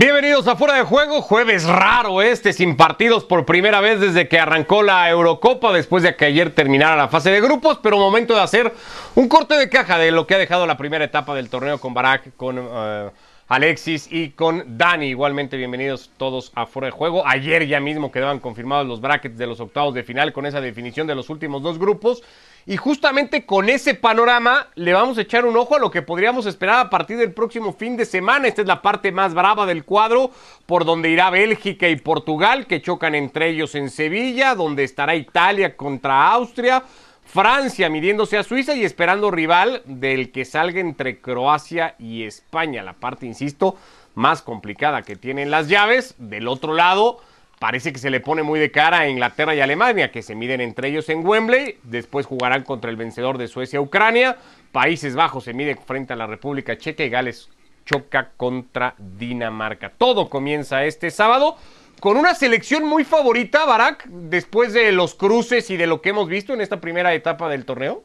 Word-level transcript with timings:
Bienvenidos 0.00 0.46
a 0.46 0.54
Fuera 0.54 0.74
de 0.74 0.84
Juego, 0.84 1.20
jueves 1.22 1.64
raro 1.64 2.22
este, 2.22 2.52
sin 2.52 2.76
partidos 2.76 3.24
por 3.24 3.44
primera 3.44 3.80
vez 3.80 3.98
desde 3.98 4.28
que 4.28 4.38
arrancó 4.38 4.84
la 4.84 5.10
Eurocopa, 5.10 5.72
después 5.72 6.04
de 6.04 6.14
que 6.14 6.26
ayer 6.26 6.54
terminara 6.54 6.94
la 6.94 7.08
fase 7.08 7.32
de 7.32 7.40
grupos, 7.40 7.80
pero 7.82 7.98
momento 7.98 8.32
de 8.32 8.40
hacer 8.40 8.72
un 9.16 9.28
corte 9.28 9.54
de 9.54 9.68
caja 9.68 9.98
de 9.98 10.12
lo 10.12 10.24
que 10.24 10.36
ha 10.36 10.38
dejado 10.38 10.66
la 10.66 10.76
primera 10.76 11.04
etapa 11.04 11.34
del 11.34 11.50
torneo 11.50 11.80
con 11.80 11.94
Barak, 11.94 12.36
con 12.36 12.60
uh, 12.60 13.10
Alexis 13.48 14.06
y 14.08 14.30
con 14.30 14.78
Dani. 14.78 15.06
Igualmente, 15.06 15.56
bienvenidos 15.56 16.12
todos 16.16 16.52
a 16.54 16.66
Fuera 16.66 16.86
de 16.86 16.92
Juego. 16.92 17.26
Ayer 17.26 17.66
ya 17.66 17.80
mismo 17.80 18.12
quedaban 18.12 18.38
confirmados 18.38 18.86
los 18.86 19.00
brackets 19.00 19.36
de 19.36 19.48
los 19.48 19.58
octavos 19.58 19.94
de 19.94 20.04
final 20.04 20.32
con 20.32 20.46
esa 20.46 20.60
definición 20.60 21.08
de 21.08 21.16
los 21.16 21.28
últimos 21.28 21.60
dos 21.60 21.76
grupos. 21.76 22.22
Y 22.68 22.76
justamente 22.76 23.46
con 23.46 23.70
ese 23.70 23.94
panorama 23.94 24.68
le 24.74 24.92
vamos 24.92 25.16
a 25.16 25.22
echar 25.22 25.46
un 25.46 25.56
ojo 25.56 25.76
a 25.76 25.78
lo 25.78 25.90
que 25.90 26.02
podríamos 26.02 26.44
esperar 26.44 26.80
a 26.80 26.90
partir 26.90 27.16
del 27.16 27.32
próximo 27.32 27.72
fin 27.72 27.96
de 27.96 28.04
semana. 28.04 28.46
Esta 28.46 28.60
es 28.60 28.68
la 28.68 28.82
parte 28.82 29.10
más 29.10 29.32
brava 29.32 29.64
del 29.64 29.86
cuadro, 29.86 30.32
por 30.66 30.84
donde 30.84 31.08
irá 31.08 31.30
Bélgica 31.30 31.88
y 31.88 31.96
Portugal, 31.96 32.66
que 32.66 32.82
chocan 32.82 33.14
entre 33.14 33.48
ellos 33.48 33.74
en 33.74 33.88
Sevilla, 33.88 34.54
donde 34.54 34.84
estará 34.84 35.16
Italia 35.16 35.78
contra 35.78 36.30
Austria. 36.30 36.82
Francia 37.24 37.88
midiéndose 37.88 38.36
a 38.36 38.42
Suiza 38.42 38.74
y 38.74 38.84
esperando 38.84 39.30
rival 39.30 39.80
del 39.86 40.30
que 40.30 40.44
salga 40.44 40.78
entre 40.78 41.22
Croacia 41.22 41.94
y 41.98 42.24
España. 42.24 42.82
La 42.82 42.92
parte, 42.92 43.24
insisto, 43.24 43.78
más 44.14 44.42
complicada 44.42 45.00
que 45.00 45.16
tienen 45.16 45.50
las 45.50 45.68
llaves. 45.68 46.16
Del 46.18 46.46
otro 46.46 46.74
lado, 46.74 47.20
parece 47.58 47.92
que 47.92 47.98
se 47.98 48.10
le 48.10 48.20
pone 48.20 48.42
muy 48.42 48.60
de 48.60 48.70
cara 48.70 49.00
a 49.00 49.08
Inglaterra 49.08 49.54
y 49.54 49.60
Alemania, 49.60 50.10
que 50.10 50.22
se 50.22 50.34
miden 50.34 50.60
entre 50.60 50.88
ellos 50.88 51.08
en 51.08 51.26
Wembley. 51.26 51.78
Después 51.82 52.26
jugarán 52.26 52.62
contra 52.62 52.90
el 52.90 52.96
vencedor 52.96 53.38
de 53.38 53.48
Suecia-Ucrania. 53.48 54.36
Países 54.72 55.14
Bajos 55.14 55.44
se 55.44 55.54
mide 55.54 55.76
frente 55.76 56.12
a 56.12 56.16
la 56.16 56.26
República 56.26 56.76
Checa 56.76 57.04
y 57.04 57.10
Gales 57.10 57.48
choca 57.84 58.32
contra 58.36 58.94
Dinamarca. 58.98 59.90
Todo 59.96 60.28
comienza 60.28 60.84
este 60.84 61.10
sábado 61.10 61.56
con 62.00 62.16
una 62.16 62.34
selección 62.34 62.84
muy 62.84 63.02
favorita, 63.02 63.64
Barak, 63.64 64.06
después 64.06 64.72
de 64.72 64.92
los 64.92 65.14
cruces 65.14 65.70
y 65.70 65.76
de 65.76 65.86
lo 65.86 66.02
que 66.02 66.10
hemos 66.10 66.28
visto 66.28 66.52
en 66.52 66.60
esta 66.60 66.80
primera 66.80 67.14
etapa 67.14 67.48
del 67.48 67.64
torneo. 67.64 68.02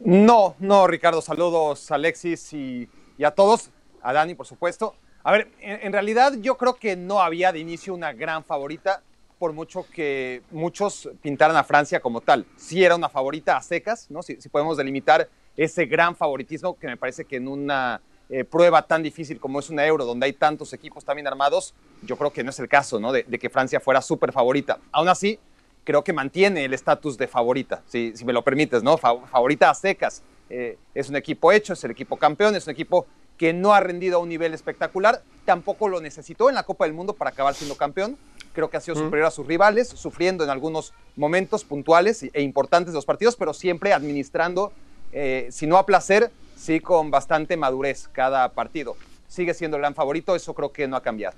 No, 0.00 0.56
no, 0.58 0.86
Ricardo. 0.86 1.22
Saludos, 1.22 1.90
Alexis 1.90 2.52
y, 2.52 2.88
y 3.16 3.24
a 3.24 3.30
todos. 3.30 3.70
A 4.02 4.12
Dani, 4.12 4.34
por 4.34 4.46
supuesto. 4.46 4.94
A 5.26 5.32
ver, 5.32 5.48
en, 5.58 5.92
realidad 5.92 6.34
yo 6.38 6.56
creo 6.56 6.76
que 6.76 6.94
no 6.94 7.20
había 7.20 7.50
de 7.50 7.58
inicio 7.58 7.92
una 7.92 8.12
gran 8.12 8.44
favorita, 8.44 9.02
por 9.40 9.52
mucho 9.52 9.84
que 9.92 10.40
muchos 10.52 11.10
pintaran 11.20 11.56
a 11.56 11.64
Francia 11.64 11.98
como 11.98 12.20
tal. 12.20 12.46
Sí 12.54 12.84
era 12.84 12.94
una 12.94 13.08
favorita 13.08 13.56
a 13.56 13.60
secas, 13.60 14.08
¿no? 14.08 14.22
Si, 14.22 14.36
podemos 14.48 14.76
delimitar 14.76 15.28
ese 15.56 15.86
gran 15.86 16.14
favoritismo 16.14 16.78
que 16.78 16.86
me 16.86 16.96
parece 16.96 17.24
que 17.24 17.38
en 17.38 17.48
una 17.48 18.00
eh, 18.28 18.44
prueba 18.44 18.86
tan 18.86 19.02
difícil 19.02 19.40
como 19.40 19.58
es 19.58 19.68
una 19.68 19.84
Euro, 19.84 20.04
donde 20.04 20.26
hay 20.26 20.32
tantos 20.32 20.72
equipos 20.72 21.04
también 21.04 21.26
armados, 21.26 21.74
yo 22.02 22.16
creo 22.16 22.32
que 22.32 22.44
no 22.44 22.50
es 22.50 22.60
el 22.60 22.68
caso, 22.68 23.00
¿no? 23.00 23.10
De, 23.10 23.24
que 23.24 23.50
Francia 23.50 23.80
fuera 23.80 24.02
súper 24.02 24.30
favorita. 24.30 24.78
Aún 24.92 25.08
así, 25.08 25.40
creo 25.82 26.04
que 26.04 26.12
mantiene 26.12 26.64
el 26.64 26.72
estatus 26.72 27.18
de 27.18 27.26
favorita, 27.26 27.82
si, 27.88 28.14
me 28.24 28.32
lo 28.32 28.44
permites, 28.44 28.84
¿no? 28.84 28.96
Fa 28.96 29.16
favorita 29.26 29.70
a 29.70 29.74
secas. 29.74 30.22
Eh, 30.48 30.78
es 30.94 31.08
un 31.08 31.16
equipo 31.16 31.50
hecho, 31.50 31.72
es 31.72 31.82
el 31.82 31.90
equipo 31.90 32.16
campeón, 32.16 32.54
es 32.54 32.64
un 32.68 32.70
equipo 32.70 33.06
que 33.36 33.52
no 33.52 33.74
ha 33.74 33.80
rendido 33.80 34.16
a 34.16 34.20
un 34.20 34.28
nivel 34.28 34.54
espectacular, 34.54 35.22
tampoco 35.44 35.88
lo 35.88 36.00
necesitó 36.00 36.48
en 36.48 36.54
la 36.54 36.62
Copa 36.62 36.84
del 36.84 36.94
Mundo 36.94 37.14
para 37.14 37.30
acabar 37.30 37.54
siendo 37.54 37.76
campeón. 37.76 38.16
Creo 38.52 38.70
que 38.70 38.78
ha 38.78 38.80
sido 38.80 38.96
superior 38.96 39.26
a 39.26 39.30
sus 39.30 39.46
rivales, 39.46 39.88
sufriendo 39.88 40.42
en 40.42 40.50
algunos 40.50 40.94
momentos 41.14 41.64
puntuales 41.64 42.24
e 42.32 42.40
importantes 42.40 42.92
de 42.92 42.96
los 42.96 43.04
partidos, 43.04 43.36
pero 43.36 43.52
siempre 43.52 43.92
administrando, 43.92 44.72
eh, 45.12 45.48
si 45.50 45.66
no 45.66 45.76
a 45.76 45.84
placer, 45.84 46.30
sí 46.56 46.80
con 46.80 47.10
bastante 47.10 47.56
madurez 47.58 48.08
cada 48.08 48.48
partido. 48.52 48.96
Sigue 49.28 49.52
siendo 49.52 49.76
el 49.76 49.82
gran 49.82 49.94
favorito, 49.94 50.34
eso 50.34 50.54
creo 50.54 50.72
que 50.72 50.88
no 50.88 50.96
ha 50.96 51.02
cambiado. 51.02 51.36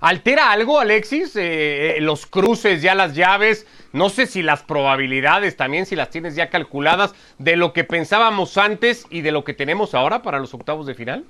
¿Altera 0.00 0.52
algo, 0.52 0.78
Alexis? 0.78 1.34
Eh, 1.34 1.96
los 2.00 2.26
cruces, 2.26 2.82
ya 2.82 2.94
las 2.94 3.14
llaves, 3.14 3.66
no 3.92 4.10
sé 4.10 4.26
si 4.26 4.42
las 4.42 4.62
probabilidades 4.62 5.56
también, 5.56 5.86
si 5.86 5.96
las 5.96 6.10
tienes 6.10 6.36
ya 6.36 6.50
calculadas, 6.50 7.14
de 7.38 7.56
lo 7.56 7.72
que 7.72 7.82
pensábamos 7.82 8.56
antes 8.58 9.06
y 9.10 9.22
de 9.22 9.32
lo 9.32 9.42
que 9.42 9.54
tenemos 9.54 9.94
ahora 9.94 10.22
para 10.22 10.38
los 10.38 10.54
octavos 10.54 10.86
de 10.86 10.94
final. 10.94 11.24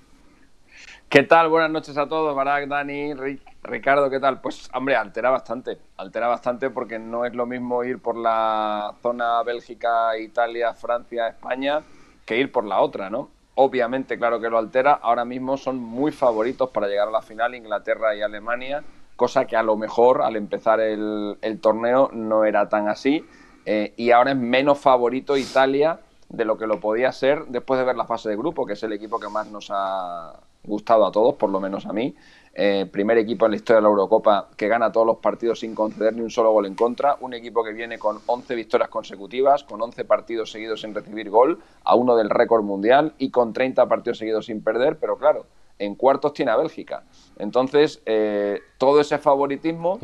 ¿Qué 1.08 1.22
tal? 1.22 1.48
Buenas 1.48 1.70
noches 1.70 1.96
a 1.96 2.06
todos, 2.06 2.36
Barak, 2.36 2.68
Dani, 2.68 3.14
Rick, 3.14 3.40
Ricardo, 3.62 4.10
¿qué 4.10 4.20
tal? 4.20 4.42
Pues, 4.42 4.68
hombre, 4.74 4.94
altera 4.94 5.30
bastante, 5.30 5.78
altera 5.96 6.28
bastante 6.28 6.68
porque 6.68 6.98
no 6.98 7.24
es 7.24 7.34
lo 7.34 7.46
mismo 7.46 7.82
ir 7.84 7.98
por 8.00 8.18
la 8.18 8.94
zona 9.00 9.42
Bélgica, 9.42 10.18
Italia, 10.18 10.74
Francia, 10.74 11.28
España, 11.28 11.80
que 12.26 12.36
ir 12.36 12.52
por 12.52 12.64
la 12.64 12.80
otra, 12.80 13.08
¿no? 13.08 13.30
Obviamente, 13.60 14.16
claro 14.16 14.40
que 14.40 14.48
lo 14.48 14.56
altera. 14.56 14.92
Ahora 15.02 15.24
mismo 15.24 15.56
son 15.56 15.80
muy 15.80 16.12
favoritos 16.12 16.70
para 16.70 16.86
llegar 16.86 17.08
a 17.08 17.10
la 17.10 17.22
final 17.22 17.56
Inglaterra 17.56 18.14
y 18.14 18.22
Alemania, 18.22 18.84
cosa 19.16 19.46
que 19.46 19.56
a 19.56 19.64
lo 19.64 19.76
mejor 19.76 20.22
al 20.22 20.36
empezar 20.36 20.78
el, 20.78 21.58
torneo 21.60 22.08
no 22.12 22.44
era 22.44 22.68
tan 22.68 22.86
así. 22.88 23.26
Eh, 23.66 23.94
y 23.96 24.12
ahora 24.12 24.30
es 24.30 24.36
menos 24.36 24.78
favorito 24.78 25.36
Italia 25.36 25.98
de 26.28 26.44
lo 26.44 26.56
que 26.56 26.68
lo 26.68 26.78
podía 26.78 27.10
ser 27.10 27.46
después 27.46 27.80
de 27.80 27.84
ver 27.84 27.96
la 27.96 28.04
fase 28.04 28.28
de 28.28 28.36
grupo, 28.36 28.64
que 28.64 28.74
es 28.74 28.82
el 28.84 28.92
equipo 28.92 29.18
que 29.18 29.28
más 29.28 29.48
nos 29.48 29.72
ha 29.72 30.34
gustado 30.64 31.06
a 31.06 31.12
todos, 31.12 31.34
por 31.34 31.50
lo 31.50 31.60
menos 31.60 31.86
a 31.86 31.92
mí. 31.92 32.14
Eh, 32.54 32.86
primer 32.90 33.18
equipo 33.18 33.44
en 33.44 33.52
la 33.52 33.56
historia 33.56 33.76
de 33.76 33.82
la 33.82 33.88
Eurocopa 33.88 34.48
que 34.56 34.66
gana 34.66 34.90
todos 34.90 35.06
los 35.06 35.18
partidos 35.18 35.60
sin 35.60 35.76
conceder 35.76 36.14
ni 36.14 36.22
un 36.22 36.30
solo 36.30 36.50
gol 36.50 36.66
en 36.66 36.74
contra. 36.74 37.16
Un 37.20 37.34
equipo 37.34 37.62
que 37.62 37.72
viene 37.72 37.98
con 37.98 38.18
11 38.26 38.54
victorias 38.54 38.88
consecutivas, 38.88 39.62
con 39.62 39.80
11 39.80 40.04
partidos 40.04 40.50
seguidos 40.50 40.80
sin 40.80 40.94
recibir 40.94 41.30
gol, 41.30 41.60
a 41.84 41.94
uno 41.94 42.16
del 42.16 42.30
récord 42.30 42.64
mundial 42.64 43.14
y 43.18 43.30
con 43.30 43.52
30 43.52 43.86
partidos 43.88 44.18
seguidos 44.18 44.46
sin 44.46 44.62
perder. 44.62 44.98
Pero 44.98 45.16
claro, 45.16 45.46
en 45.78 45.94
cuartos 45.94 46.32
tiene 46.32 46.50
a 46.50 46.56
Bélgica. 46.56 47.04
Entonces, 47.38 48.02
eh, 48.06 48.60
todo 48.78 49.00
ese 49.00 49.18
favoritismo, 49.18 49.98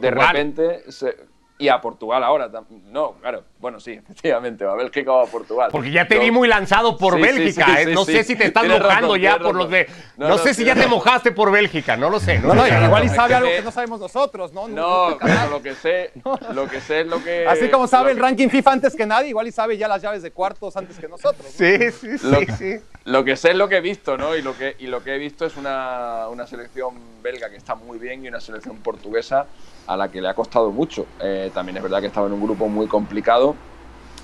de 0.00 0.10
repente, 0.10 0.90
se, 0.90 1.16
y 1.58 1.68
a 1.68 1.80
Portugal 1.80 2.24
ahora. 2.24 2.50
No, 2.90 3.12
claro, 3.20 3.44
bueno, 3.60 3.78
sí, 3.78 3.92
efectivamente, 4.02 4.64
a 4.64 4.74
Bélgica 4.74 5.12
o 5.12 5.20
a 5.20 5.26
Portugal. 5.26 5.68
Porque 5.70 5.90
ya 5.90 6.06
te 6.06 6.18
vi 6.18 6.30
muy 6.30 6.48
lanzado 6.48 6.96
por 6.96 7.14
sí, 7.16 7.22
Bélgica. 7.22 7.66
Sí, 7.66 7.72
sí, 7.72 7.90
¿eh? 7.90 7.94
no 7.94 8.04
sé 8.04 8.24
si 8.24 8.36
te 8.36 8.46
estás 8.46 8.62
Tienes 8.62 8.80
mojando 8.80 9.08
razón, 9.08 9.20
ya 9.20 9.38
por 9.38 9.54
los 9.54 9.70
de. 9.70 9.86
No, 10.16 10.28
no, 10.28 10.36
no 10.36 10.38
sé 10.38 10.54
si 10.54 10.64
ya 10.64 10.74
te 10.74 10.86
mojaste 10.86 11.32
por 11.32 11.52
Bélgica, 11.52 11.96
no 11.96 12.10
lo 12.10 12.18
sé. 12.18 12.38
No, 12.38 12.54
no, 12.54 12.66
igual 12.66 13.04
y 13.04 13.08
sabe 13.08 13.34
algo 13.34 13.48
que 13.48 13.62
no 13.62 13.70
sabemos 13.70 14.00
nosotros, 14.00 14.52
¿no? 14.52 14.68
No, 14.68 15.18
pero 15.20 15.50
lo 15.50 15.62
que 15.62 15.74
sé, 15.74 16.12
lo 16.54 16.68
que 16.68 16.80
sé 16.80 17.00
es 17.00 17.06
lo 17.06 17.22
que. 17.22 17.46
Así 17.46 17.68
como 17.68 17.86
sabe 17.86 18.12
el 18.12 18.18
ranking 18.18 18.48
FIFA 18.48 18.72
antes 18.72 18.96
que 18.96 19.06
nadie, 19.06 19.28
igual 19.28 19.46
y 19.46 19.52
sabe 19.52 19.76
ya 19.76 19.88
las 19.88 20.02
llaves 20.02 20.22
de 20.22 20.30
cuartos 20.30 20.76
antes 20.76 20.98
que 20.98 21.08
nosotros. 21.08 21.46
Sí, 21.50 21.90
sí, 21.92 22.18
sí, 22.18 22.26
lo, 22.26 22.56
sí. 22.56 22.80
Lo 23.04 23.24
que 23.24 23.36
sé 23.36 23.50
es 23.50 23.56
lo 23.56 23.68
que 23.68 23.76
he 23.76 23.80
visto, 23.80 24.16
¿no? 24.16 24.36
Y 24.36 24.42
lo 24.42 24.56
que, 24.56 24.76
y 24.78 24.86
lo 24.86 25.02
que 25.02 25.14
he 25.14 25.18
visto 25.18 25.44
es 25.44 25.56
una, 25.56 26.28
una 26.28 26.46
selección 26.46 26.94
belga 27.22 27.50
que 27.50 27.56
está 27.56 27.74
muy 27.74 27.98
bien 27.98 28.24
y 28.24 28.28
una 28.28 28.40
selección 28.40 28.76
portuguesa 28.78 29.46
a 29.86 29.96
la 29.96 30.10
que 30.10 30.20
le 30.20 30.28
ha 30.28 30.34
costado 30.34 30.70
mucho. 30.70 31.06
Eh, 31.20 31.50
también 31.52 31.76
es 31.76 31.82
verdad 31.82 32.00
que 32.00 32.06
estaba 32.06 32.26
en 32.26 32.34
un 32.34 32.42
grupo 32.42 32.68
muy 32.68 32.86
complicado, 32.86 33.49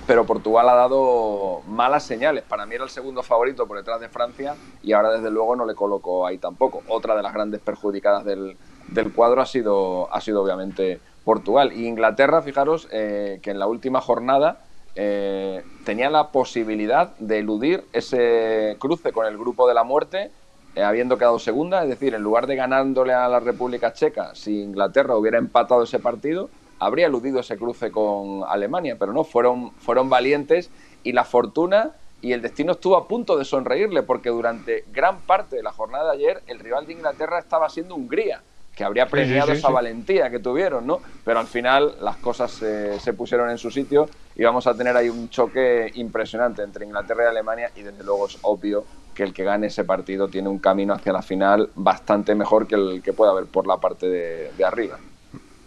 pero 0.07 0.25
Portugal 0.25 0.69
ha 0.69 0.75
dado 0.75 1.63
malas 1.67 2.05
señales. 2.05 2.45
Para 2.45 2.65
mí 2.67 2.75
era 2.75 2.85
el 2.85 2.91
segundo 2.91 3.23
favorito 3.23 3.67
por 3.67 3.77
detrás 3.77 4.01
de 4.01 4.09
Francia 4.09 4.55
y 4.83 4.93
ahora 4.93 5.13
desde 5.13 5.31
luego 5.31 5.57
no 5.57 5.67
le 5.67 5.75
coloco 5.75 6.27
ahí 6.27 6.39
tampoco. 6.39 6.83
Otra 6.89 7.17
de 7.17 7.23
las 7.23 7.35
grandes 7.35 7.61
perjudicadas 7.61 8.25
del, 8.25 8.57
del 8.89 9.13
cuadro 9.13 9.43
ha 9.43 9.47
sido, 9.47 10.13
ha 10.15 10.21
sido 10.21 10.43
obviamente 10.43 11.01
Portugal. 11.25 11.73
Y 11.73 11.87
Inglaterra, 11.87 12.43
fijaros 12.43 12.89
eh, 12.93 13.41
que 13.43 13.51
en 13.51 13.59
la 13.59 13.67
última 13.67 14.01
jornada 14.01 14.61
eh, 14.95 15.65
tenía 15.85 16.09
la 16.09 16.29
posibilidad 16.29 17.17
de 17.19 17.41
eludir 17.41 17.85
ese 17.93 18.77
cruce 18.79 19.13
con 19.13 19.27
el 19.27 19.37
grupo 19.37 19.67
de 19.67 19.75
la 19.75 19.83
muerte 19.83 20.31
eh, 20.77 20.83
habiendo 20.83 21.17
quedado 21.17 21.39
segunda, 21.39 21.83
es 21.83 21.89
decir, 21.89 22.15
en 22.15 22.23
lugar 22.23 22.47
de 22.47 22.55
ganándole 22.55 23.15
a 23.15 23.29
la 23.29 23.41
República 23.41 23.95
Checa, 23.95 24.35
si 24.35 24.61
Inglaterra 24.61 25.17
hubiera 25.17 25.39
empatado 25.39 25.83
ese 25.83 25.99
partido, 25.99 26.51
habría 26.79 27.07
eludido 27.07 27.41
ese 27.41 27.57
cruce 27.57 27.91
con 27.91 28.43
Alemania, 28.47 28.97
pero 28.99 29.13
no, 29.13 29.25
fueron, 29.25 29.73
fueron 29.73 30.09
valientes 30.09 30.71
y 31.03 31.13
la 31.13 31.25
fortuna 31.25 31.93
y 32.23 32.33
el 32.33 32.43
destino 32.43 32.73
estuvo 32.73 32.97
a 32.97 33.07
punto 33.07 33.37
de 33.37 33.45
sonreírle 33.45 34.03
porque 34.03 34.31
durante 34.31 34.85
gran 34.93 35.21
parte 35.21 35.57
de 35.57 35.63
la 35.63 35.73
jornada 35.73 36.13
de 36.13 36.19
ayer 36.19 36.43
el 36.47 36.59
rival 36.59 36.87
de 36.87 36.95
Inglaterra 36.95 37.39
estaba 37.39 37.69
siendo 37.69 37.95
Hungría, 37.95 38.43
que 38.75 38.85
habría 38.85 39.07
premiado 39.07 39.47
sí, 39.47 39.53
sí, 39.53 39.57
sí, 39.57 39.59
esa 39.61 39.73
valentía 39.73 40.31
que 40.31 40.39
tuvieron, 40.39 40.87
¿no? 40.87 41.01
Pero 41.25 41.41
al 41.41 41.47
final 41.47 41.97
las 42.01 42.17
cosas 42.17 42.51
se, 42.51 42.99
se 43.01 43.13
pusieron 43.13 43.51
en 43.51 43.59
su 43.59 43.71
sitio 43.71 44.09
y 44.35 44.45
vamos 44.45 44.67
a 44.67 44.75
tener 44.75 44.97
ahí 44.97 45.09
un 45.09 45.31
choque 45.31 45.91
impresionante 45.95 46.63
entre 46.63 46.85
Inglaterra 46.85 47.25
y 47.25 47.29
Alemania 47.29 47.71
y 47.75 47.83
desde 47.83 48.03
luego 48.03 48.27
es 48.27 48.39
obvio 48.43 48.85
que 49.15 49.23
el 49.23 49.33
que 49.33 49.45
gane 49.45 49.69
ese 49.69 49.85
partido 49.85 50.29
tiene 50.29 50.49
un 50.49 50.59
camino 50.59 50.93
hacia 50.93 51.13
la 51.13 51.23
final 51.23 51.71
bastante 51.75 52.35
mejor 52.35 52.67
que 52.67 52.75
el 52.75 53.03
que 53.03 53.15
pueda 53.15 53.31
haber 53.31 53.47
por 53.47 53.67
la 53.67 53.79
parte 53.79 54.07
de, 54.09 54.53
de 54.53 54.65
arriba. 54.65 54.99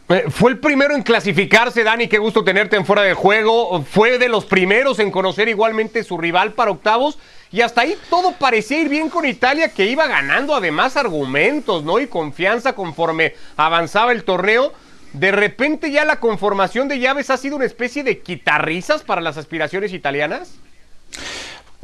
Eh, 0.09 0.25
Fue 0.29 0.49
el 0.49 0.57
primero 0.57 0.95
en 0.95 1.03
clasificarse, 1.03 1.83
Dani, 1.83 2.07
qué 2.07 2.17
gusto 2.17 2.43
tenerte 2.43 2.75
en 2.75 2.85
fuera 2.85 3.03
de 3.03 3.13
juego. 3.13 3.83
Fue 3.83 4.17
de 4.17 4.27
los 4.27 4.45
primeros 4.45 4.97
en 4.97 5.11
conocer 5.11 5.47
igualmente 5.47 6.03
su 6.03 6.17
rival 6.17 6.53
para 6.53 6.71
octavos. 6.71 7.19
Y 7.51 7.61
hasta 7.61 7.81
ahí 7.81 7.95
todo 8.09 8.31
parecía 8.33 8.79
ir 8.79 8.89
bien 8.89 9.09
con 9.09 9.25
Italia, 9.25 9.69
que 9.69 9.85
iba 9.85 10.07
ganando 10.07 10.55
además 10.55 10.97
argumentos, 10.97 11.83
¿no? 11.83 11.99
Y 11.99 12.07
confianza 12.07 12.73
conforme 12.73 13.35
avanzaba 13.55 14.11
el 14.11 14.23
torneo. 14.23 14.73
De 15.13 15.31
repente 15.31 15.91
ya 15.91 16.05
la 16.05 16.19
conformación 16.19 16.87
de 16.87 16.99
llaves 16.99 17.29
ha 17.29 17.37
sido 17.37 17.55
una 17.55 17.65
especie 17.65 18.03
de 18.03 18.19
quitarrisas 18.19 19.03
para 19.03 19.21
las 19.21 19.37
aspiraciones 19.37 19.93
italianas. 19.93 20.59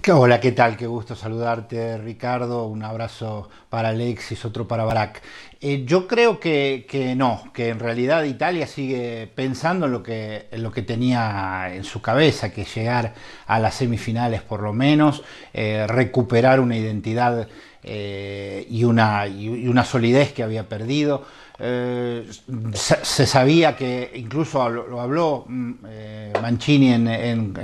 Hola, 0.08 0.40
¿qué 0.40 0.52
tal? 0.52 0.78
Qué 0.78 0.86
gusto 0.86 1.16
saludarte, 1.16 1.98
Ricardo. 1.98 2.68
Un 2.68 2.84
abrazo 2.84 3.50
para 3.70 3.90
Alexis, 3.90 4.46
otro 4.46 4.68
para 4.68 4.84
Barak. 4.84 5.24
Eh, 5.60 5.84
yo 5.84 6.06
creo 6.06 6.40
que, 6.40 6.86
no, 7.18 7.46
que 7.56 7.70
en 7.70 7.80
realidad 7.80 8.24
Italia 8.24 8.68
sigue 8.68 9.26
pensando 9.34 9.88
en 9.88 9.92
lo, 9.92 10.04
que, 10.04 10.48
lo 10.52 10.72
que 10.72 10.84
tenía 10.84 11.72
en 11.74 11.84
su 11.84 12.04
cabeza, 12.04 12.54
que 12.54 12.66
llegar 12.66 13.16
a 13.48 13.60
las 13.60 13.74
semifinales 13.74 14.44
por 14.44 14.62
lo 14.62 14.74
menos, 14.74 15.24
eh, 15.54 15.88
recuperar 15.88 16.60
una 16.60 16.78
identidad 16.78 17.48
eh, 17.82 18.68
y, 18.70 18.84
una, 18.84 19.26
y 19.26 19.68
una 19.68 19.84
solidez 19.86 20.34
que 20.34 20.44
había 20.44 20.70
perdido. 20.70 21.26
Eh, 21.58 22.30
se, 22.74 23.26
sabía 23.26 23.78
que, 23.78 24.12
incluso 24.16 24.68
lo, 24.70 25.00
habló 25.00 25.46
mm, 25.48 25.74
eh, 25.88 26.34
Mancini 26.42 26.92
en, 26.92 27.56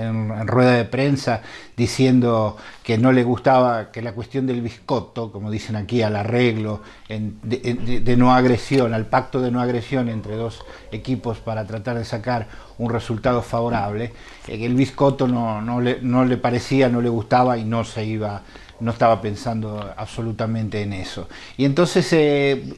rueda 0.47 0.71
de 0.71 0.85
prensa, 0.85 1.41
diciendo 1.75 2.55
que 2.83 2.97
no 2.97 3.11
le 3.11 3.23
gustaba 3.23 3.91
que 3.91 4.01
la 4.01 4.13
cuestión 4.13 4.47
del 4.47 4.61
biscotto, 4.61 5.31
como 5.31 5.51
dicen 5.51 5.75
aquí, 5.75 6.01
al 6.01 6.15
arreglo 6.15 6.81
de, 7.09 8.15
no 8.17 8.33
agresión, 8.33 8.93
al 8.93 9.07
pacto 9.07 9.41
de 9.41 9.51
no 9.51 9.61
agresión 9.61 10.07
entre 10.07 10.35
dos 10.35 10.63
equipos 10.91 11.39
para 11.39 11.65
tratar 11.65 11.97
de 11.97 12.05
sacar 12.05 12.47
un 12.77 12.89
resultado 12.89 13.41
favorable, 13.41 14.13
eh, 14.47 14.65
el 14.65 14.75
biscotto 14.75 15.27
no, 15.27 15.81
le, 15.81 15.99
no 16.01 16.23
le 16.23 16.37
parecía, 16.37 16.87
no 16.87 17.01
le 17.01 17.09
gustaba 17.09 17.57
y 17.57 17.65
no 17.65 17.83
se 17.83 18.05
iba 18.05 18.41
no 18.79 18.89
estaba 18.89 19.21
pensando 19.21 19.93
absolutamente 19.95 20.81
en 20.81 20.93
eso. 20.93 21.29
Y 21.55 21.65
entonces 21.65 22.11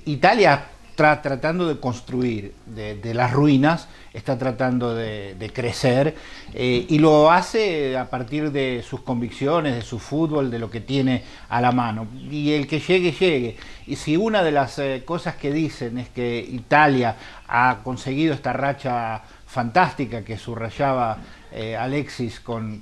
Italia 0.04 0.66
tratando 0.95 1.68
de 1.68 1.80
construir 1.80 2.54
de, 2.66 3.13
las 3.13 3.31
ruinas, 3.31 3.88
está 4.13 4.38
tratando 4.38 4.94
de, 4.95 5.51
crecer 5.54 6.16
eh, 6.54 6.86
y 6.88 7.00
lo 7.00 7.31
hace 7.31 7.98
a 7.98 8.10
partir 8.10 8.51
de 8.51 8.84
sus 8.88 9.01
convicciones, 9.01 9.75
de 9.75 9.81
su 9.81 10.00
fútbol, 10.00 10.51
de 10.51 10.60
lo 10.60 10.69
que 10.69 10.81
tiene 10.81 11.24
a 11.50 11.62
la 11.62 11.72
mano. 11.72 12.07
Y 12.30 12.54
el 12.54 12.68
que 12.68 12.80
llegue, 12.80 13.12
llegue. 13.12 13.57
Y 13.88 13.95
si 13.95 14.18
una 14.18 14.44
de 14.44 14.51
las 14.51 14.80
eh, 14.80 15.04
cosas 15.06 15.36
que 15.36 15.51
dicen 15.51 15.98
es 15.98 16.10
que 16.10 16.40
Italia 16.40 17.16
ha 17.48 17.80
conseguido 17.84 18.34
esta 18.34 18.54
racha 18.54 19.22
fantástica 19.45 20.24
que 20.24 20.38
subrayaba 20.38 21.18
eh, 21.55 21.77
Alexis 21.77 22.39
con, 22.39 22.81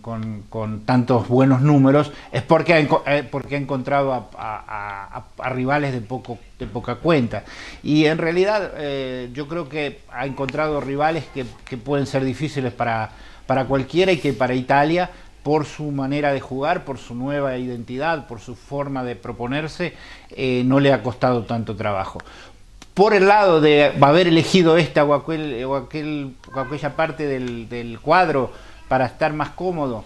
tantos 0.85 1.27
buenos 1.27 1.62
números 1.62 2.12
es 2.31 2.41
porque 2.41 2.73
ha, 2.73 2.79
eh, 2.79 3.27
porque 3.29 3.56
ha 3.56 3.57
encontrado 3.57 4.29
a, 4.38 5.25
rivales 5.50 5.91
de, 5.91 6.00
poco, 6.00 6.39
de 6.57 6.68
poca 6.68 6.95
cuenta. 6.95 7.44
Y 7.83 8.06
en 8.06 8.18
realidad 8.18 8.71
eh, 8.77 9.29
yo 9.33 9.50
creo 9.50 9.68
que 9.68 10.00
ha 10.09 10.25
encontrado 10.25 10.79
rivales 10.79 11.25
que, 11.33 11.77
pueden 11.77 12.07
ser 12.07 12.23
difíciles 12.23 12.71
para, 12.71 13.12
para 13.45 13.65
cualquiera 13.65 14.13
y 14.13 14.19
que 14.19 14.31
para 14.31 14.53
Italia 14.53 15.09
por 15.44 15.65
su 15.65 15.91
manera 15.91 16.31
de 16.31 16.39
jugar, 16.39 16.85
por 16.85 16.97
su 16.97 17.15
nueva 17.15 17.57
identidad, 17.57 18.27
por 18.27 18.39
su 18.39 18.56
forma 18.56 19.03
de 19.03 19.15
proponerse, 19.15 19.95
no 20.65 20.79
le 20.79 20.94
ha 20.94 21.01
costado 21.01 21.44
tanto 21.45 21.75
trabajo 21.75 22.19
por 23.01 23.15
el 23.15 23.27
lado 23.27 23.62
de 23.62 23.94
haber 24.00 24.27
elegido 24.27 24.77
esta 24.77 25.03
o, 25.03 25.15
aquel, 25.15 25.65
o, 25.65 25.75
aquel, 25.75 26.36
aquella 26.56 26.95
parte 26.95 27.25
del, 27.25 27.98
cuadro 28.00 28.51
para 28.88 29.07
estar 29.07 29.33
más 29.33 29.50
cómodo, 29.50 30.03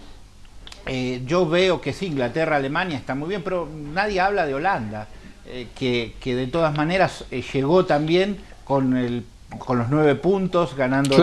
eh, 0.86 1.20
yo 1.26 1.46
veo 1.46 1.82
que 1.82 1.92
sí, 1.92 2.06
Inglaterra, 2.06 2.56
Alemania 2.56 2.96
está 2.96 3.14
muy 3.14 3.28
bien, 3.28 3.42
pero 3.42 3.68
nadie 3.92 4.18
habla 4.18 4.46
de 4.46 4.54
Holanda, 4.54 5.08
eh, 5.44 5.66
que, 5.74 6.14
de 6.24 6.46
todas 6.46 6.74
maneras 6.74 7.26
eh, 7.30 7.44
llegó 7.52 7.84
también 7.84 8.38
con, 8.64 8.96
el, 8.96 9.26
con 9.58 9.76
los 9.76 9.90
nueve 9.90 10.14
puntos, 10.14 10.74
ganando 10.74 11.18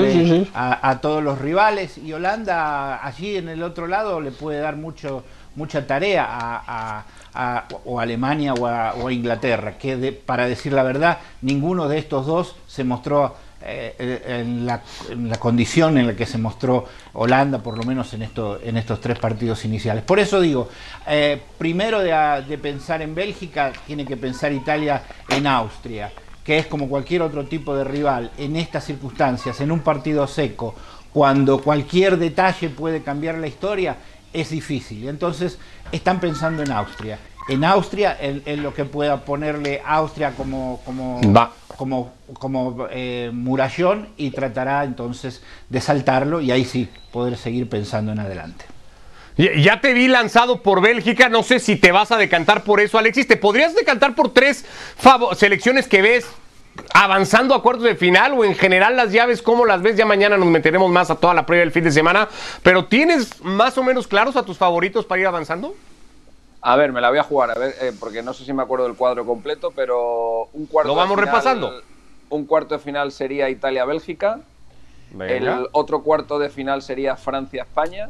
A, 0.53 0.99
todos 1.01 1.23
los 1.23 1.39
rivales, 1.41 1.97
y 1.97 2.13
Holanda 2.13 3.03
allí 3.03 3.35
en 3.35 3.49
el 3.49 3.63
otro 3.63 3.87
lado 3.87 4.21
le 4.21 4.29
puede 4.29 4.59
dar 4.59 4.75
mucho, 4.75 5.23
mucha 5.55 5.85
tarea 5.87 6.27
a 6.29 7.05
o 7.85 7.99
Alemania 7.99 8.53
o 8.53 8.67
a, 8.67 9.11
Inglaterra, 9.11 9.77
que 9.77 10.11
para 10.11 10.47
decir 10.47 10.73
la 10.73 10.83
verdad, 10.83 11.19
ninguno 11.41 11.87
de 11.87 11.97
estos 11.97 12.25
dos 12.25 12.55
se 12.67 12.83
mostró 12.83 13.35
eh, 13.65 14.41
en, 14.41 14.65
la, 14.65 14.81
condición 15.39 15.97
en 15.97 16.07
la 16.07 16.15
que 16.15 16.25
se 16.25 16.37
mostró 16.37 16.85
Holanda, 17.13 17.59
por 17.59 17.77
lo 17.77 17.83
menos 17.83 18.13
en, 18.13 18.21
esto, 18.21 18.59
en 18.61 18.77
estos 18.77 18.99
tres 19.01 19.17
partidos 19.17 19.65
iniciales. 19.65 20.03
Por 20.03 20.19
eso 20.19 20.41
digo, 20.41 20.69
eh, 21.07 21.41
primero 21.57 22.01
de, 22.01 22.57
pensar 22.61 23.01
en 23.01 23.15
Bélgica, 23.15 23.71
tiene 23.87 24.05
que 24.05 24.17
pensar 24.17 24.51
Italia 24.51 25.01
en 25.29 25.47
Austria, 25.47 26.11
que 26.43 26.59
es 26.59 26.67
como 26.67 26.87
cualquier 26.89 27.21
otro 27.21 27.45
tipo 27.45 27.75
de 27.75 27.83
rival 27.83 28.31
en 28.37 28.57
estas 28.57 28.85
circunstancias, 28.85 29.59
en 29.61 29.71
un 29.71 29.79
partido 29.79 30.27
seco, 30.27 30.75
cuando 31.13 31.61
cualquier 31.61 32.17
detalle 32.17 32.69
puede 32.69 33.01
cambiar 33.01 33.37
la 33.37 33.47
historia, 33.47 33.95
es 34.33 34.49
difícil. 34.49 35.07
Entonces 35.07 35.57
están 35.91 36.19
pensando 36.19 36.63
en 36.63 36.71
Austria. 36.71 37.19
En 37.49 37.63
Austria, 37.65 38.17
en, 38.19 38.63
lo 38.63 38.73
que 38.73 38.85
pueda 38.85 39.25
ponerle 39.25 39.81
Austria 39.85 40.31
como, 40.31 40.81
como, 40.85 41.19
como, 41.75 42.13
como 42.39 42.87
eh, 42.89 43.31
murallón 43.33 44.07
y 44.15 44.31
tratará 44.31 44.85
entonces 44.85 45.41
de 45.69 45.81
saltarlo 45.81 46.39
y 46.39 46.51
ahí 46.51 46.63
sí 46.63 46.89
poder 47.11 47.37
seguir 47.37 47.67
pensando 47.67 48.13
en 48.13 48.19
adelante. 48.19 48.65
Ya 49.35 49.81
te 49.81 49.93
vi 49.93 50.07
lanzado 50.07 50.61
por 50.61 50.81
Bélgica, 50.81 51.27
no 51.27 51.41
sé 51.41 51.59
si 51.59 51.75
te 51.75 51.91
vas 51.91 52.11
a 52.11 52.17
decantar 52.17 52.63
por 52.63 52.79
eso, 52.79 52.99
Alexis. 52.99 53.27
¿Te 53.27 53.35
podrías 53.35 53.73
decantar 53.73 54.13
por 54.13 54.31
tres 54.31 54.63
selecciones 55.35 55.87
que 55.87 56.03
ves 56.03 56.27
avanzando 56.93 57.55
a 57.55 57.61
cuartos 57.61 57.83
de 57.83 57.95
final 57.95 58.33
o 58.33 58.45
en 58.45 58.55
general 58.55 58.95
las 58.95 59.11
llaves, 59.11 59.41
¿cómo 59.41 59.65
las 59.65 59.81
ves? 59.81 59.95
Ya 59.95 60.05
mañana 60.05 60.37
nos 60.37 60.47
meteremos 60.47 60.91
más 60.91 61.09
a 61.09 61.15
toda 61.15 61.33
la 61.33 61.45
prueba 61.45 61.61
del 61.61 61.71
fin 61.71 61.83
de 61.83 61.91
semana, 61.91 62.27
pero 62.61 62.85
¿tienes 62.85 63.43
más 63.43 63.77
o 63.77 63.83
menos 63.83 64.07
claros 64.07 64.35
a 64.35 64.43
tus 64.43 64.57
favoritos 64.57 65.05
para 65.05 65.21
ir 65.21 65.27
avanzando? 65.27 65.75
A 66.61 66.75
ver, 66.77 66.93
me 66.93 67.01
la 67.01 67.09
voy 67.09 67.19
a 67.19 67.23
jugar, 67.23 67.51
a 67.51 67.55
ver, 67.55 67.75
eh, 67.81 67.91
porque 67.99 68.23
no 68.23 68.33
sé 68.33 68.45
si 68.45 68.53
me 68.53 68.63
acuerdo 68.63 68.85
del 68.85 68.95
cuadro 68.95 69.25
completo, 69.25 69.71
pero 69.75 70.47
un 70.53 70.65
cuarto 70.65 70.87
Lo 70.87 70.95
vamos 70.95 71.19
repasando. 71.19 71.81
Un 72.29 72.45
cuarto 72.45 72.75
de 72.75 72.79
final 72.79 73.11
sería 73.11 73.49
Italia-Bélgica. 73.49 74.39
El 75.19 75.67
otro 75.73 76.01
cuarto 76.01 76.39
de 76.39 76.49
final 76.49 76.81
sería 76.81 77.15
Francia-España. 77.17 78.09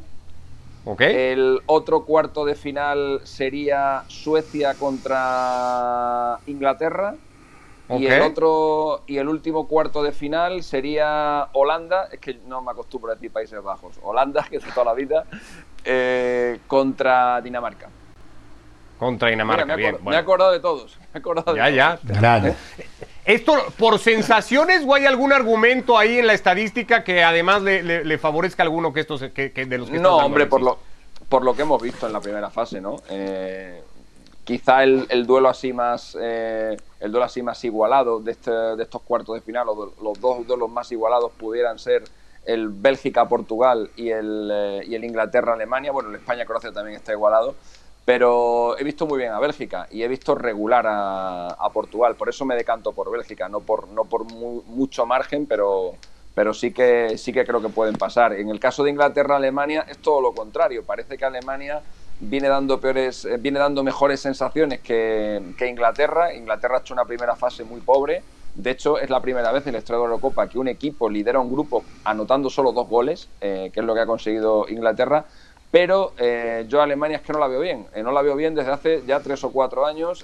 Okay. 0.86 1.15
El 1.15 1.62
otro 1.65 2.04
cuarto 2.04 2.45
de 2.45 2.56
final 2.56 3.21
sería 3.24 4.04
Suecia 4.07 4.75
contra 4.75 6.38
Inglaterra. 6.45 7.15
Y 7.89 8.07
el 8.07 8.21
otro 8.21 9.03
y 9.07 9.18
el 9.18 9.27
último 9.27 9.68
cuarto 9.68 10.03
de 10.03 10.13
final 10.13 10.63
sería 10.63 11.50
Holanda, 11.53 12.07
es 12.12 12.19
que 12.19 12.39
no 12.47 12.62
me 12.62 12.71
acostumbro 12.71 13.12
a 13.12 13.15
decir 13.15 13.31
Países 13.31 13.62
Bajos, 13.62 14.00
Holanda, 14.01 14.43
que 14.50 14.58
es 14.58 14.65
de 14.65 14.72
toda 14.72 14.86
la 14.86 14.93
vida, 14.93 15.25
eh, 15.84 16.60
contra 16.67 17.41
Dinamarca. 17.41 17.89
Contra 18.98 19.29
Dinamarca, 19.29 19.65
me, 19.65 19.75
bien. 19.75 19.98
Me 20.05 20.15
he 20.15 20.17
acordado 20.17 20.51
de 20.51 20.60
todos. 20.62 20.98
Me 20.98 21.05
he 21.15 21.17
acordado 21.17 21.55
ya, 21.58 21.69
ya. 21.69 22.00
¿Eh? 22.48 22.55
¿Esto 23.25 23.53
por 23.77 24.00
sensaciones 24.00 24.84
o 24.86 24.96
hay 24.96 25.05
algún 25.05 25.34
argumento 25.34 25.98
ahí 25.98 26.19
en 26.19 26.27
la 26.27 26.34
estadística 26.34 27.03
que 27.03 27.24
además 27.24 27.62
le, 27.62 28.17
favorezca 28.17 28.63
a 28.63 28.65
alguno 28.65 28.93
que 28.93 29.01
estos 29.01 29.24
que, 29.34 29.50
de 29.50 29.77
los 29.77 29.89
que 29.89 30.00
No, 30.00 30.17
hombre, 30.17 30.46
por 30.46 30.62
lo, 30.62 30.77
por 31.27 31.43
lo 31.43 31.55
que 31.55 31.63
hemos 31.63 31.81
visto 31.81 32.08
en 32.08 32.13
la 32.13 32.22
primera 32.22 32.50
fase, 32.50 32.79
¿no? 32.79 32.98
Eh, 33.10 33.81
quizá 34.43 34.83
el, 34.83 35.25
duelo 35.25 35.50
así 35.50 35.73
más 35.73 36.17
eh, 36.19 36.77
el 37.00 37.12
duelo 37.12 37.25
así 37.25 37.41
más 37.41 37.63
igualado 37.63 38.19
de, 38.19 38.31
este, 38.31 38.51
de 38.51 38.83
estos 38.83 39.01
cuartos 39.01 39.35
de 39.35 39.41
final 39.41 39.67
los 39.67 40.19
dos 40.19 40.45
duelos 40.45 40.69
más 40.69 40.91
igualados 40.91 41.31
pudieran 41.33 41.79
ser 41.79 42.03
el 42.45 42.69
Bélgica 42.69 43.27
Portugal 43.27 43.89
y 43.95 44.09
el, 44.09 44.83
y 44.85 44.95
el 44.95 45.03
Inglaterra 45.03 45.53
Alemania 45.53 45.91
bueno 45.91 46.09
el 46.09 46.15
España 46.15 46.45
Croacia 46.45 46.71
también 46.71 46.97
está 46.97 47.13
igualado 47.13 47.55
pero 48.05 48.77
he 48.77 48.83
visto 48.83 49.05
muy 49.07 49.17
bien 49.17 49.31
a 49.31 49.39
Bélgica 49.39 49.88
y 49.89 50.03
he 50.03 50.07
visto 50.07 50.35
regular 50.35 50.85
a, 50.88 51.69
Portugal. 51.73 52.15
Por 52.15 52.29
eso 52.29 52.45
me 52.45 52.55
decanto 52.55 52.91
por 52.91 53.09
Bélgica, 53.09 53.47
no 53.47 53.62
por, 53.62 53.88
no 53.88 54.05
por 54.05 54.25
mucho 54.25 55.05
margen, 55.05 55.45
pero, 55.45 55.93
pero 56.35 56.53
sí, 56.53 56.71
que, 56.71 57.17
sí 57.17 57.31
que 57.31 57.45
creo 57.45 57.62
que 57.62 57.69
pueden 57.69 57.95
pasar. 57.95 58.33
En 58.33 58.50
el 58.50 58.59
caso 58.59 58.83
de 58.83 58.91
Inglaterra-Alemania 58.91 59.85
es 59.89 59.97
todo 60.00 60.21
lo 60.21 60.33
contrario. 60.33 60.83
Parece 60.83 61.17
que 61.17 61.25
Alemania 61.25 61.81
viene 62.20 62.48
dando, 62.48 62.79
peores, 62.79 63.25
eh, 63.25 63.38
viene 63.38 63.60
dando 63.60 63.84
mejores 63.84 64.20
sensaciones 64.20 64.79
que, 64.82 65.41
Inglaterra. 65.67 66.34
Inglaterra 66.34 66.77
ha 66.77 66.79
hecho 66.79 66.93
una 66.93 67.05
primera 67.05 67.36
fase 67.36 67.63
muy 67.63 67.82
pobre. 67.82 68.24
De 68.55 68.72
hecho, 68.72 69.00
es 69.00 69.10
la 69.10 69.20
primera 69.20 69.51
vez 69.51 69.65
en 69.65 69.74
la 69.74 69.79
historia 69.79 69.98
de 69.98 70.03
la 70.03 70.12
Eurocopa 70.12 70.48
que 70.48 70.60
un 70.60 70.67
equipo 70.67 71.10
lidera 71.10 71.39
un 71.39 71.51
grupo 71.51 71.84
anotando 72.03 72.50
solo 72.50 72.72
dos 72.72 72.88
goles, 72.88 73.29
eh, 73.41 73.72
que 73.74 73.79
es 73.79 73.86
lo 73.86 73.96
que 73.96 74.01
ha 74.01 74.05
conseguido 74.05 74.65
Inglaterra. 74.70 75.25
Pero 75.72 76.13
eh, 76.20 76.65
yo 76.67 76.82
a 76.82 76.84
Alemania 76.84 77.17
es 77.17 77.24
que 77.24 77.34
no 77.34 77.39
la 77.39 77.48
veo 77.48 77.60
bien. 77.60 77.88
No 78.03 78.12
la 78.12 78.22
veo 78.22 78.36
bien 78.36 78.53
desde 78.53 78.72
hace 78.72 79.03
ya 79.08 79.20
tres 79.22 79.43
o 79.43 79.51
cuatro 79.51 79.88
años 79.88 80.24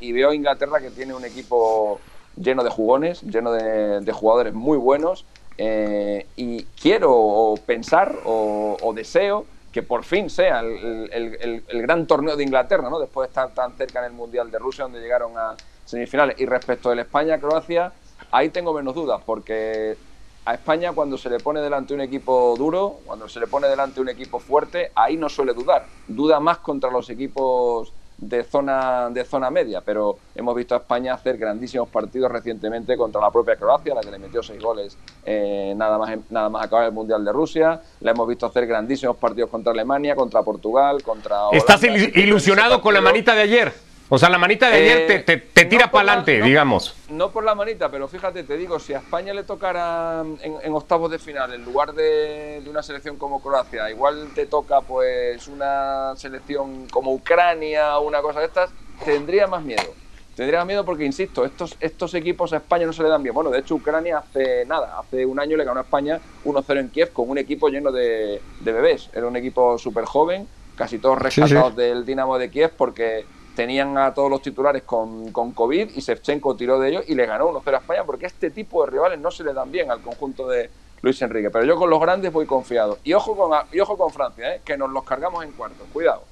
y 0.00 0.12
veo 0.12 0.30
a 0.30 0.34
Inglaterra 0.34 0.80
que 0.80 0.90
tiene 0.90 1.12
un 1.12 1.26
equipo 1.26 2.00
lleno 2.36 2.64
de 2.64 2.70
jugones, 2.70 3.20
lleno 3.20 3.52
de, 3.52 4.12
jugadores 4.12 4.54
muy 4.54 4.78
buenos 4.78 5.26
y 5.58 6.64
quiero 6.80 7.52
pensar 7.66 8.14
o, 8.24 8.92
deseo 8.94 9.44
que 9.72 9.82
por 9.82 10.04
fin 10.04 10.30
sea 10.30 10.60
el, 10.60 11.64
gran 11.68 12.06
torneo 12.06 12.36
de 12.36 12.44
Inglaterra, 12.44 12.88
¿no? 12.88 12.98
después 12.98 13.26
de 13.26 13.30
estar 13.30 13.52
tan 13.54 13.76
cerca 13.76 14.00
en 14.00 14.06
el 14.06 14.12
Mundial 14.12 14.50
de 14.50 14.58
Rusia 14.58 14.84
donde 14.84 15.00
llegaron 15.00 15.36
a 15.36 15.56
semifinales. 15.84 16.40
Y 16.40 16.46
respecto 16.46 16.90
del 16.90 17.00
España-Croacia, 17.00 17.92
ahí 18.30 18.48
tengo 18.50 18.72
menos 18.72 18.94
dudas 18.94 19.20
porque 19.24 19.96
a 20.44 20.54
España 20.54 20.92
cuando 20.92 21.18
se 21.18 21.28
le 21.28 21.38
pone 21.40 21.60
delante 21.60 21.92
un 21.92 22.00
equipo 22.00 22.54
duro, 22.56 23.00
cuando 23.04 23.28
se 23.28 23.38
le 23.38 23.46
pone 23.46 23.68
delante 23.68 24.00
un 24.00 24.08
equipo 24.08 24.38
fuerte, 24.38 24.92
ahí 24.94 25.16
no 25.16 25.28
suele 25.28 25.52
dudar. 25.52 25.84
Duda 26.06 26.40
más 26.40 26.58
contra 26.58 26.90
los 26.90 27.10
equipos 27.10 27.92
de 28.18 28.42
zona, 28.42 29.10
de 29.10 29.24
zona 29.24 29.48
media, 29.50 29.80
pero 29.80 30.18
hemos 30.34 30.54
visto 30.54 30.74
a 30.74 30.78
España 30.78 31.14
hacer 31.14 31.38
grandísimos 31.38 31.88
partidos 31.88 32.30
recientemente 32.30 32.96
contra 32.96 33.20
la 33.20 33.30
propia 33.30 33.56
Croacia, 33.56 33.94
la 33.94 34.00
que 34.00 34.10
le 34.10 34.18
metió 34.18 34.42
seis 34.42 34.60
goles 34.60 34.98
eh, 35.24 35.72
nada, 35.76 35.98
más, 35.98 36.18
nada 36.28 36.48
más 36.48 36.64
acabar 36.64 36.86
el 36.86 36.92
Mundial 36.92 37.24
de 37.24 37.32
Rusia. 37.32 37.80
La 38.00 38.10
hemos 38.10 38.26
visto 38.28 38.46
hacer 38.46 38.66
grandísimos 38.66 39.16
partidos 39.16 39.50
contra 39.50 39.72
Alemania, 39.72 40.16
contra 40.16 40.42
Portugal, 40.42 41.02
contra... 41.02 41.48
¿Estás 41.52 41.82
ilusionado 41.84 42.82
con 42.82 42.92
la 42.92 43.00
manita 43.00 43.34
de 43.34 43.42
ayer? 43.42 43.87
O 44.10 44.18
sea, 44.18 44.30
la 44.30 44.38
manita 44.38 44.70
de 44.70 44.76
ayer 44.76 45.24
te, 45.24 45.36
te, 45.36 45.64
tira 45.66 45.90
para 45.90 46.12
adelante, 46.12 46.40
digamos. 46.40 46.94
No 47.10 47.30
por 47.30 47.44
la 47.44 47.54
manita, 47.54 47.90
pero 47.90 48.08
fíjate, 48.08 48.42
te 48.42 48.56
digo, 48.56 48.78
si 48.78 48.94
a 48.94 48.98
España 48.98 49.34
le 49.34 49.42
tocara 49.44 50.24
en, 50.40 50.72
octavos 50.72 51.10
de 51.10 51.18
final, 51.18 51.52
en 51.52 51.64
lugar 51.64 51.92
de, 51.92 52.62
una 52.68 52.82
selección 52.82 53.16
como 53.16 53.42
Croacia, 53.42 53.90
igual 53.90 54.28
te 54.34 54.46
toca 54.46 54.80
pues 54.80 55.46
una 55.48 56.14
selección 56.16 56.86
como 56.88 57.12
Ucrania 57.12 57.98
o 57.98 58.06
una 58.06 58.22
cosa 58.22 58.40
de 58.40 58.46
estas, 58.46 58.70
tendría 59.04 59.46
más 59.46 59.62
miedo. 59.62 59.94
Tendría 60.34 60.60
más 60.60 60.68
miedo 60.68 60.84
porque, 60.86 61.04
insisto, 61.04 61.44
estos, 61.44 61.76
estos 61.78 62.14
equipos 62.14 62.52
a 62.54 62.58
España 62.58 62.86
no 62.86 62.94
se 62.94 63.02
le 63.02 63.10
dan 63.10 63.22
bien. 63.22 63.34
Bueno, 63.34 63.50
de 63.50 63.58
hecho, 63.58 63.74
Ucrania 63.74 64.18
hace 64.18 64.64
nada, 64.64 64.98
hace 64.98 65.26
un 65.26 65.38
año 65.38 65.56
le 65.56 65.64
ganó 65.64 65.80
a 65.80 65.82
España 65.82 66.18
1-0 66.46 66.80
en 66.80 66.88
Kiev 66.88 67.12
con 67.12 67.28
un 67.28 67.36
equipo 67.36 67.68
lleno 67.68 67.92
de, 67.92 68.40
bebés. 68.60 69.10
Era 69.12 69.26
un 69.26 69.36
equipo 69.36 69.76
súper 69.76 70.06
joven, 70.06 70.48
casi 70.76 70.98
todos 70.98 71.18
rescatados 71.18 71.76
del 71.76 72.06
Dinamo 72.06 72.38
de 72.38 72.50
Kiev 72.50 72.70
porque 72.76 73.26
tenían 73.58 73.98
a 73.98 74.14
todos 74.14 74.30
los 74.30 74.40
titulares 74.40 74.84
con, 74.84 75.32
con 75.32 75.50
COVID 75.50 75.90
y 75.92 76.00
Shevchenko 76.00 76.54
tiró 76.54 76.78
de 76.78 76.90
ellos 76.90 77.04
y 77.08 77.16
le 77.16 77.26
ganó 77.26 77.50
1-0 77.50 77.74
a 77.74 77.78
España 77.78 78.04
porque 78.06 78.26
este 78.26 78.52
tipo 78.52 78.84
de 78.84 78.92
rivales 78.92 79.18
no 79.18 79.32
se 79.32 79.42
le 79.42 79.52
dan 79.52 79.72
bien 79.72 79.90
al 79.90 80.00
conjunto 80.00 80.46
de 80.46 80.70
Luis 81.02 81.20
Enrique. 81.22 81.50
Pero 81.50 81.64
yo 81.64 81.74
con 81.74 81.90
los 81.90 82.00
grandes 82.00 82.32
voy 82.32 82.46
confiado. 82.46 82.98
Y 83.02 83.14
ojo 83.14 83.36
con, 83.36 83.50
y 83.72 83.80
ojo 83.80 83.98
con 83.98 84.12
Francia, 84.12 84.54
¿eh? 84.54 84.60
que 84.64 84.76
nos 84.76 84.92
los 84.92 85.02
cargamos 85.02 85.42
en 85.42 85.50
cuartos. 85.50 85.88
Cuidado. 85.92 86.22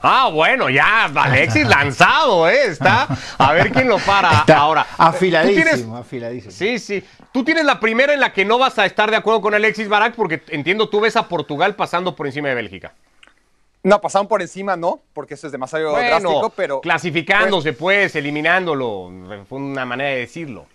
Ah, 0.00 0.30
bueno, 0.32 0.70
ya, 0.70 1.06
Alexis 1.06 1.66
lanzado, 1.66 2.48
¿eh? 2.48 2.66
Está. 2.66 3.08
A 3.36 3.52
ver 3.52 3.72
quién 3.72 3.88
lo 3.88 3.98
para 3.98 4.44
ahora. 4.56 4.86
Afiladísimo, 4.98 5.96
afiladísimo. 5.96 6.52
Sí, 6.52 6.78
sí. 6.78 7.02
Tú 7.32 7.42
tienes 7.42 7.64
la 7.64 7.80
primera 7.80 8.14
en 8.14 8.20
la 8.20 8.32
que 8.32 8.44
no 8.44 8.56
vas 8.56 8.78
a 8.78 8.86
estar 8.86 9.10
de 9.10 9.16
acuerdo 9.16 9.40
con 9.40 9.52
Alexis 9.52 9.88
Barak 9.88 10.14
porque 10.14 10.40
entiendo 10.50 10.88
tú 10.88 11.00
ves 11.00 11.16
a 11.16 11.26
Portugal 11.26 11.74
pasando 11.74 12.14
por 12.14 12.28
encima 12.28 12.50
de 12.50 12.54
Bélgica. 12.54 12.92
No, 13.82 14.00
pasaron 14.00 14.28
por 14.28 14.42
encima, 14.42 14.76
no, 14.76 15.00
porque 15.14 15.34
eso 15.34 15.46
es 15.46 15.52
demasiado 15.52 15.92
drástico, 15.92 16.50
pero. 16.50 16.80
Clasificándose, 16.80 17.72
pues, 17.72 18.14
eliminándolo. 18.14 19.10
Fue 19.48 19.58
una 19.58 19.86
manera 19.86 20.10
de 20.10 20.18
decirlo. 20.18 20.66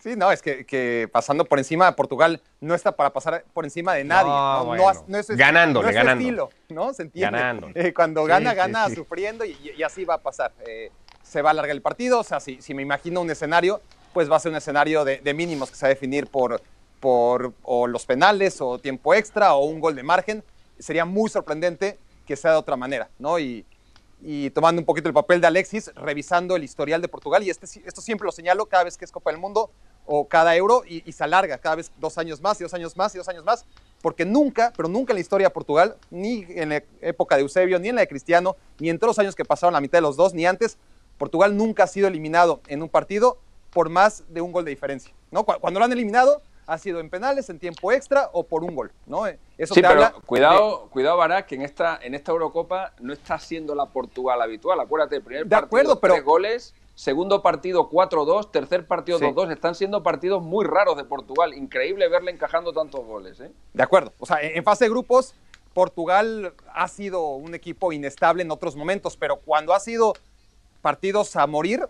Sí, 0.00 0.16
no, 0.16 0.32
es 0.32 0.42
que, 0.42 1.08
pasando 1.12 1.44
por 1.44 1.58
encima 1.58 1.86
de 1.86 1.92
Portugal 1.92 2.42
no 2.60 2.74
está 2.74 2.92
para 2.92 3.10
pasar 3.10 3.44
por 3.52 3.64
encima 3.64 3.94
de 3.94 4.02
nadie. 4.02 4.28
No, 4.28 4.74
no, 4.74 5.18
es, 5.18 5.28
ganándole, 5.28 5.92
ganando. 5.92 6.22
estilo, 6.22 6.50
¿no? 6.70 6.92
Se 6.92 7.02
entiende. 7.02 7.72
Eh, 7.74 7.94
cuando 7.94 8.24
gana, 8.24 8.54
gana 8.54 8.88
sufriendo 8.90 9.44
y, 9.44 9.80
así 9.84 10.04
va 10.04 10.14
a 10.14 10.18
pasar. 10.18 10.52
Eh, 10.66 10.90
se 11.22 11.42
va 11.42 11.50
a 11.50 11.52
alargar 11.52 11.74
el 11.74 11.82
partido, 11.82 12.20
o 12.20 12.24
sea, 12.24 12.40
si, 12.40 12.60
si, 12.62 12.74
me 12.74 12.82
imagino 12.82 13.20
un 13.20 13.30
escenario, 13.30 13.80
pues 14.12 14.30
va 14.30 14.36
a 14.36 14.40
ser 14.40 14.50
un 14.50 14.56
escenario 14.56 15.04
de, 15.04 15.18
de, 15.18 15.34
mínimos 15.34 15.70
que 15.70 15.76
se 15.76 15.86
va 15.86 15.88
a 15.88 15.94
definir 15.94 16.28
por, 16.28 16.60
por 17.00 17.52
o 17.62 17.86
los 17.86 18.06
penales 18.06 18.60
o 18.60 18.78
tiempo 18.78 19.12
extra 19.12 19.54
o 19.54 19.64
un 19.66 19.80
gol 19.80 19.94
de 19.94 20.02
margen. 20.02 20.44
Sería 20.78 21.04
muy 21.04 21.30
sorprendente 21.30 21.98
que 22.26 22.36
sea 22.36 22.52
de 22.52 22.56
otra 22.58 22.76
manera, 22.76 23.08
¿no? 23.18 23.38
Y, 23.38 23.64
tomando 24.54 24.80
un 24.80 24.86
poquito 24.86 25.08
el 25.08 25.14
papel 25.14 25.40
de 25.40 25.46
Alexis, 25.46 25.92
revisando 25.94 26.56
el 26.56 26.64
historial 26.64 27.00
de 27.00 27.08
Portugal, 27.08 27.42
y 27.42 27.50
este, 27.50 27.66
esto 27.86 28.00
siempre 28.00 28.24
lo 28.24 28.32
señalo 28.32 28.66
cada 28.66 28.84
vez 28.84 28.96
que 28.96 29.04
es 29.04 29.12
Copa 29.12 29.30
del 29.30 29.38
Mundo 29.38 29.70
o 30.04 30.26
cada 30.26 30.56
euro, 30.56 30.82
y, 30.86 31.10
se 31.12 31.22
alarga 31.22 31.58
cada 31.58 31.76
vez 31.76 31.92
dos 31.98 32.18
años 32.18 32.40
más, 32.40 32.60
y 32.60 32.64
dos 32.64 32.74
años 32.74 32.96
más, 32.96 33.14
y 33.14 33.18
dos 33.18 33.28
años 33.28 33.44
más, 33.44 33.64
porque 34.02 34.24
nunca, 34.24 34.72
pero 34.76 34.88
nunca 34.88 35.12
en 35.12 35.16
la 35.16 35.20
historia 35.20 35.46
de 35.48 35.50
Portugal, 35.50 35.96
ni 36.10 36.44
en 36.48 36.70
la 36.70 36.82
época 37.00 37.36
de 37.36 37.42
Eusebio, 37.42 37.78
ni 37.78 37.88
en 37.88 37.94
la 37.94 38.00
de 38.00 38.08
Cristiano, 38.08 38.56
ni 38.78 38.90
en 38.90 38.98
todos 38.98 39.10
los 39.10 39.18
años 39.18 39.34
que 39.34 39.44
pasaron 39.44 39.74
la 39.74 39.80
mitad 39.80 39.98
de 39.98 40.02
los 40.02 40.16
dos, 40.16 40.34
ni 40.34 40.46
antes, 40.46 40.78
Portugal 41.18 41.56
nunca 41.56 41.84
ha 41.84 41.86
sido 41.86 42.08
eliminado 42.08 42.60
en 42.68 42.82
un 42.82 42.88
partido 42.88 43.38
por 43.70 43.88
más 43.90 44.24
de 44.28 44.40
un 44.40 44.52
gol 44.52 44.64
de 44.64 44.70
diferencia, 44.70 45.12
¿no? 45.30 45.44
Cuando 45.44 45.78
lo 45.78 45.84
han 45.84 45.92
eliminado, 45.92 46.42
ha 46.66 46.78
sido 46.78 47.00
en 47.00 47.08
penales, 47.08 47.48
en 47.48 47.58
tiempo 47.58 47.92
extra 47.92 48.28
o 48.32 48.44
por 48.44 48.64
un 48.64 48.74
gol, 48.74 48.92
¿no? 49.06 49.26
Eh, 49.26 49.38
eso 49.56 49.74
sí, 49.74 49.82
pero 49.82 50.20
cuidado, 50.26 50.88
cuidado, 50.90 51.16
Barak, 51.16 51.46
que 51.46 51.54
en 51.54 51.62
esta, 51.62 51.98
en 52.02 52.14
esta 52.14 52.32
Eurocopa 52.32 52.92
no 53.00 53.12
está 53.12 53.38
siendo 53.38 53.74
la 53.74 53.86
Portugal 53.86 54.42
habitual. 54.42 54.80
Acuérdate, 54.80 55.20
primer 55.20 55.46
de 55.46 55.50
partido, 55.50 55.96
tres 55.98 56.24
goles, 56.24 56.74
segundo 56.94 57.40
partido 57.40 57.88
4-2, 57.88 58.50
tercer 58.50 58.86
partido 58.86 59.20
2-2. 59.20 59.52
Están 59.52 59.74
siendo 59.76 60.02
partidos 60.02 60.42
muy 60.42 60.66
raros 60.66 60.96
de 60.96 61.04
Portugal. 61.04 61.54
Increíble 61.54 62.08
verle 62.08 62.32
encajando 62.32 62.72
tantos 62.72 63.06
goles, 63.06 63.38
¿eh? 63.40 63.52
De 63.72 63.82
acuerdo. 63.82 64.12
O 64.18 64.26
sea, 64.26 64.38
en 64.42 64.64
fase 64.64 64.84
de 64.84 64.90
grupos, 64.90 65.34
Portugal 65.72 66.52
ha 66.74 66.88
sido 66.88 67.28
un 67.28 67.54
equipo 67.54 67.92
inestable 67.92 68.42
en 68.42 68.50
otros 68.50 68.74
momentos, 68.74 69.16
pero 69.16 69.36
cuando 69.36 69.72
ha 69.72 69.78
sido 69.78 70.14
partidos 70.82 71.36
a 71.36 71.46
morir, 71.46 71.88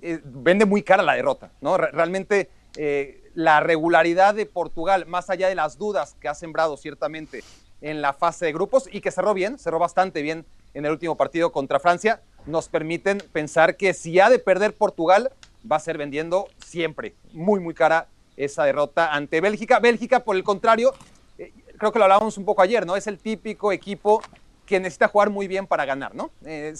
eh, 0.00 0.20
vende 0.24 0.64
muy 0.64 0.82
cara 0.82 1.02
la 1.02 1.14
derrota, 1.14 1.50
¿no? 1.60 1.76
Realmente... 1.76 2.48
Eh, 2.76 3.20
la 3.34 3.60
regularidad 3.60 4.34
de 4.34 4.46
Portugal, 4.46 5.06
más 5.06 5.30
allá 5.30 5.48
de 5.48 5.54
las 5.54 5.78
dudas 5.78 6.16
que 6.20 6.28
ha 6.28 6.34
sembrado 6.34 6.76
ciertamente 6.76 7.42
en 7.80 8.00
la 8.00 8.12
fase 8.12 8.46
de 8.46 8.52
grupos 8.52 8.88
y 8.90 9.00
que 9.00 9.10
cerró 9.10 9.34
bien, 9.34 9.58
cerró 9.58 9.78
bastante 9.78 10.22
bien 10.22 10.46
en 10.72 10.86
el 10.86 10.92
último 10.92 11.16
partido 11.16 11.52
contra 11.52 11.80
Francia, 11.80 12.20
nos 12.46 12.68
permiten 12.68 13.18
pensar 13.32 13.76
que 13.76 13.94
si 13.94 14.18
ha 14.20 14.30
de 14.30 14.38
perder 14.38 14.74
Portugal, 14.74 15.32
va 15.70 15.76
a 15.76 15.80
ser 15.80 15.98
vendiendo 15.98 16.48
siempre 16.64 17.14
muy, 17.32 17.60
muy 17.60 17.74
cara 17.74 18.08
esa 18.36 18.64
derrota 18.64 19.12
ante 19.12 19.40
Bélgica. 19.40 19.78
Bélgica, 19.78 20.20
por 20.20 20.36
el 20.36 20.44
contrario, 20.44 20.92
eh, 21.38 21.52
creo 21.78 21.92
que 21.92 21.98
lo 21.98 22.04
hablábamos 22.04 22.36
un 22.36 22.44
poco 22.44 22.62
ayer, 22.62 22.86
¿no? 22.86 22.96
Es 22.96 23.06
el 23.06 23.18
típico 23.18 23.72
equipo 23.72 24.22
que 24.66 24.80
necesita 24.80 25.08
jugar 25.08 25.30
muy 25.30 25.46
bien 25.46 25.66
para 25.66 25.84
ganar, 25.84 26.14
¿no? 26.14 26.30
Eh, 26.44 26.74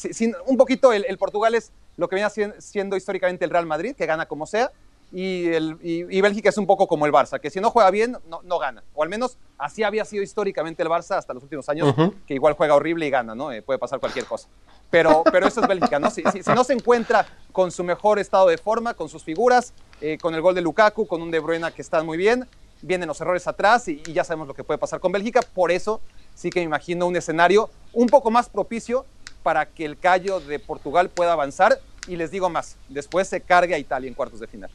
un 0.46 0.56
poquito 0.56 0.92
el, 0.92 1.04
el, 1.06 1.18
Portugal 1.18 1.54
es 1.54 1.70
lo 1.96 2.08
que 2.08 2.16
viene 2.16 2.30
siendo 2.58 2.96
históricamente 2.96 3.44
el 3.44 3.50
Real 3.50 3.66
Madrid, 3.66 3.94
que 3.94 4.06
gana 4.06 4.26
como 4.26 4.46
sea, 4.46 4.72
y, 5.14 5.46
el, 5.46 5.78
y, 5.80 6.20
Bélgica 6.20 6.48
es 6.48 6.58
un 6.58 6.66
poco 6.66 6.88
como 6.88 7.06
el 7.06 7.12
Barça, 7.12 7.38
que 7.38 7.48
si 7.48 7.60
no 7.60 7.70
juega 7.70 7.88
bien, 7.92 8.18
no, 8.28 8.40
no, 8.42 8.58
gana. 8.58 8.82
O 8.94 9.04
al 9.04 9.08
menos 9.08 9.38
así 9.56 9.84
había 9.84 10.04
sido 10.04 10.24
históricamente 10.24 10.82
el 10.82 10.88
Barça 10.88 11.16
hasta 11.16 11.32
los 11.32 11.44
últimos 11.44 11.68
años, 11.68 11.94
que 12.26 12.34
igual 12.34 12.54
juega 12.54 12.74
horrible 12.74 13.06
y 13.06 13.10
gana, 13.10 13.32
¿no? 13.32 13.52
Eh, 13.52 13.62
puede 13.62 13.78
pasar 13.78 14.00
cualquier 14.00 14.24
cosa. 14.24 14.48
Pero, 14.90 15.22
pero 15.30 15.46
eso 15.46 15.60
es 15.60 15.68
Bélgica, 15.68 16.00
¿no? 16.00 16.10
Si, 16.10 16.24
si, 16.32 16.50
no 16.52 16.64
se 16.64 16.72
encuentra 16.72 17.26
con 17.52 17.70
su 17.70 17.84
mejor 17.84 18.18
estado 18.18 18.48
de 18.48 18.58
forma, 18.58 18.94
con 18.94 19.08
sus 19.08 19.22
figuras, 19.22 19.72
eh, 20.00 20.18
con 20.20 20.34
el 20.34 20.40
gol 20.40 20.56
de 20.56 20.62
Lukaku, 20.62 21.06
con 21.06 21.22
un 21.22 21.30
De 21.30 21.38
Bruyne 21.38 21.70
que 21.70 21.82
está 21.82 22.02
muy 22.02 22.18
bien, 22.18 22.48
vienen 22.82 23.06
los 23.06 23.20
errores 23.20 23.46
atrás 23.46 23.86
y, 23.86 24.02
y 24.04 24.12
ya 24.14 24.24
sabemos 24.24 24.48
lo 24.48 24.54
que 24.54 24.64
puede 24.64 24.78
pasar 24.78 24.98
con 24.98 25.12
Bélgica. 25.12 25.42
Por 25.42 25.70
eso 25.70 26.00
sí 26.34 26.50
que 26.50 26.58
me 26.58 26.64
imagino 26.64 27.06
un 27.06 27.14
escenario 27.14 27.70
un 27.92 28.08
poco 28.08 28.32
más 28.32 28.48
propicio 28.48 29.06
para 29.44 29.66
que 29.66 29.84
el 29.84 29.96
callo 29.96 30.40
de 30.40 30.58
Portugal 30.58 31.08
pueda 31.08 31.34
avanzar. 31.34 31.78
Y 32.08 32.16
les 32.16 32.32
digo 32.32 32.50
más, 32.50 32.76
después 32.88 33.28
se 33.28 33.40
cargue 33.40 33.74
a 33.74 33.78
Italia 33.78 34.08
en 34.08 34.14
cuartos 34.14 34.40
de 34.40 34.48
final. 34.48 34.70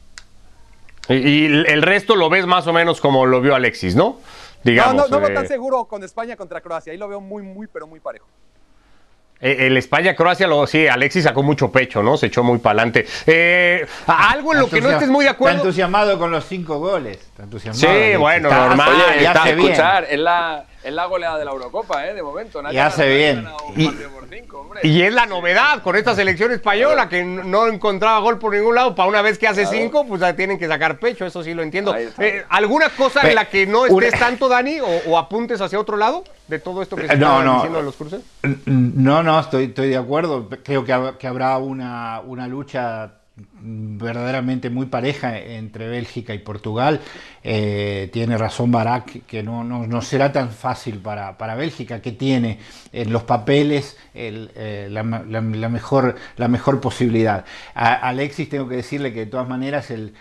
Y, 1.08 1.46
el 1.46 1.82
resto 1.82 2.14
lo 2.14 2.28
ves 2.28 2.46
más 2.46 2.66
o 2.66 2.72
menos 2.72 3.00
como 3.00 3.26
lo 3.26 3.40
vio 3.40 3.54
Alexis, 3.54 3.96
¿no? 3.96 4.18
Digamos, 4.62 4.94
no, 4.94 5.02
no, 5.02 5.08
no 5.08 5.20
veo 5.20 5.34
tan 5.34 5.44
eh, 5.44 5.48
seguro 5.48 5.86
con 5.86 6.04
España 6.04 6.36
contra 6.36 6.60
Croacia. 6.60 6.92
Ahí 6.92 6.98
lo 6.98 7.08
veo 7.08 7.20
muy, 7.20 7.42
muy, 7.42 7.66
pero 7.66 7.86
muy 7.86 8.00
parejo. 8.00 8.26
Eh, 9.40 9.68
el 9.68 9.76
España-Croacia, 9.78 10.46
lo 10.46 10.66
sí, 10.66 10.86
Alexis 10.86 11.24
sacó 11.24 11.42
mucho 11.42 11.72
pecho, 11.72 12.02
¿no? 12.02 12.18
Se 12.18 12.26
echó 12.26 12.42
muy 12.42 12.58
para 12.58 12.82
adelante. 12.82 13.06
Eh, 13.26 13.86
algo 14.06 14.52
en 14.52 14.60
lo 14.60 14.68
que 14.68 14.82
no 14.82 14.90
estés 14.90 15.08
muy 15.08 15.24
de 15.24 15.30
acuerdo. 15.30 15.56
Está 15.56 15.66
entusiasmado 15.66 16.18
con 16.18 16.30
los 16.30 16.44
cinco 16.44 16.78
goles. 16.78 17.18
sí, 17.72 18.16
bueno, 18.18 18.50
normal. 18.50 18.90
Oye, 18.90 19.24
está, 19.24 19.48
escuchar, 19.48 20.06
es 20.10 20.18
la, 20.18 20.66
es 20.84 20.92
la 20.92 21.06
goleada 21.06 21.38
de 21.38 21.46
la 21.46 21.52
Eurocopa, 21.52 22.06
¿eh? 22.06 22.12
De 22.12 22.22
momento. 22.22 22.62
y 22.70 22.76
hace 22.76 23.08
bien. 23.08 23.48
Y, 23.76 23.90
es 24.82 25.12
la 25.12 25.26
novedad 25.26 25.82
con 25.82 25.96
esta 25.96 26.14
selección 26.14 26.52
española 26.52 27.08
que 27.08 27.24
no 27.24 27.66
encontraba 27.66 28.18
gol 28.20 28.38
por 28.38 28.54
ningún 28.54 28.74
lado. 28.74 28.94
Para 28.94 29.08
una 29.08 29.22
vez 29.22 29.38
que 29.38 29.48
hace 29.48 29.66
cinco, 29.66 30.06
pues 30.06 30.22
tienen 30.36 30.58
que 30.58 30.66
sacar 30.66 30.98
pecho. 30.98 31.24
Eso 31.24 31.42
sí 31.42 31.54
lo 31.54 31.62
entiendo. 31.62 31.94
Eh, 31.96 32.44
¿Alguna 32.48 32.90
cosa 32.90 33.28
en 33.28 33.34
la 33.34 33.46
que 33.46 33.66
no 33.66 33.86
estés 33.86 34.18
tanto, 34.18 34.48
Dani, 34.48 34.78
o, 34.80 35.18
apuntes 35.18 35.60
hacia 35.60 35.78
otro 35.78 35.96
lado 35.96 36.24
de 36.48 36.58
todo 36.58 36.82
esto 36.82 36.96
que 36.96 37.06
se 37.06 37.14
está 37.14 37.42
diciendo 37.42 37.78
de 37.78 37.84
los 37.84 37.96
cruces? 37.96 38.22
No, 38.66 39.22
no, 39.22 39.40
estoy, 39.40 39.64
estoy 39.64 39.88
de 39.90 39.96
acuerdo. 39.96 40.48
Creo 40.64 40.84
que, 40.84 41.14
que 41.18 41.26
habrá 41.26 41.58
una, 41.58 42.20
una 42.20 42.46
lucha 42.46 43.19
verdaderamente 43.62 44.70
muy 44.70 44.86
pareja 44.86 45.38
entre 45.38 45.88
Bélgica 45.88 46.34
y 46.34 46.38
Portugal. 46.38 47.00
Eh, 47.42 48.10
tiene 48.12 48.36
razón 48.36 48.70
Barak 48.70 49.24
que 49.26 49.42
no, 49.42 49.64
no, 49.64 50.02
será 50.02 50.32
tan 50.32 50.50
fácil 50.50 50.98
para, 50.98 51.38
para, 51.38 51.54
Bélgica, 51.54 52.02
que 52.02 52.12
tiene 52.12 52.58
en 52.92 53.12
los 53.12 53.22
papeles 53.22 53.96
eh, 54.14 54.88
la, 54.90 55.02
mejor, 55.02 56.16
la 56.36 56.48
mejor 56.48 56.80
posibilidad. 56.80 57.44
A 57.74 57.94
Alexis 57.94 58.48
tengo 58.48 58.68
que 58.68 58.76
decirle 58.76 59.12
que 59.12 59.20
de 59.20 59.26
todas 59.26 59.48
maneras 59.48 59.90
el 59.90 60.12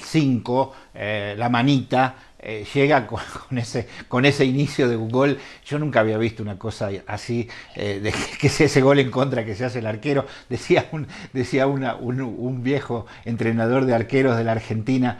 5, 0.00 0.74
eh, 0.94 1.34
la 1.36 1.48
manita, 1.48 2.14
eh, 2.42 2.66
llega 2.72 3.06
con, 3.48 3.58
ese, 3.58 3.86
con 4.08 4.24
ese 4.24 4.44
inicio 4.44 4.88
de 4.88 4.96
un 4.96 5.10
gol. 5.10 5.38
Yo 5.64 5.78
nunca 5.78 6.00
había 6.00 6.18
visto 6.18 6.42
una 6.42 6.58
cosa 6.58 6.90
así, 7.06 7.48
eh, 7.76 8.00
de 8.02 8.12
que 8.40 8.48
sea 8.48 8.66
ese 8.66 8.80
gol 8.80 8.98
en 8.98 9.10
contra 9.10 9.44
que 9.44 9.54
se 9.54 9.64
hace 9.64 9.80
el 9.80 9.86
arquero. 9.86 10.26
Decía 10.48 10.88
un, 10.92 11.06
decía 11.32 11.66
un, 11.66 12.62
viejo 12.62 13.06
entrenador 13.24 13.84
de 13.84 13.94
arqueros 13.94 14.36
de 14.36 14.44
la 14.44 14.52
Argentina 14.52 15.18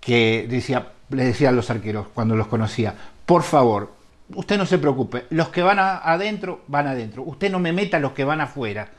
que 0.00 0.46
decía, 0.48 0.92
le 1.10 1.24
decía 1.24 1.50
a 1.50 1.52
los 1.52 1.70
arqueros 1.70 2.06
cuando 2.14 2.36
los 2.36 2.46
conocía, 2.46 2.94
por 3.24 3.42
favor, 3.42 3.92
usted 4.34 4.58
no 4.58 4.66
se 4.66 4.78
preocupe, 4.78 5.24
los 5.30 5.48
que 5.48 5.62
van 5.62 5.78
adentro, 5.78 6.62
van 6.68 6.86
adentro, 6.86 7.22
usted 7.24 7.50
no 7.50 7.58
me 7.58 7.72
meta 7.72 7.98
los 7.98 8.12
que 8.12 8.24
van 8.24 8.40
afuera. 8.40 8.90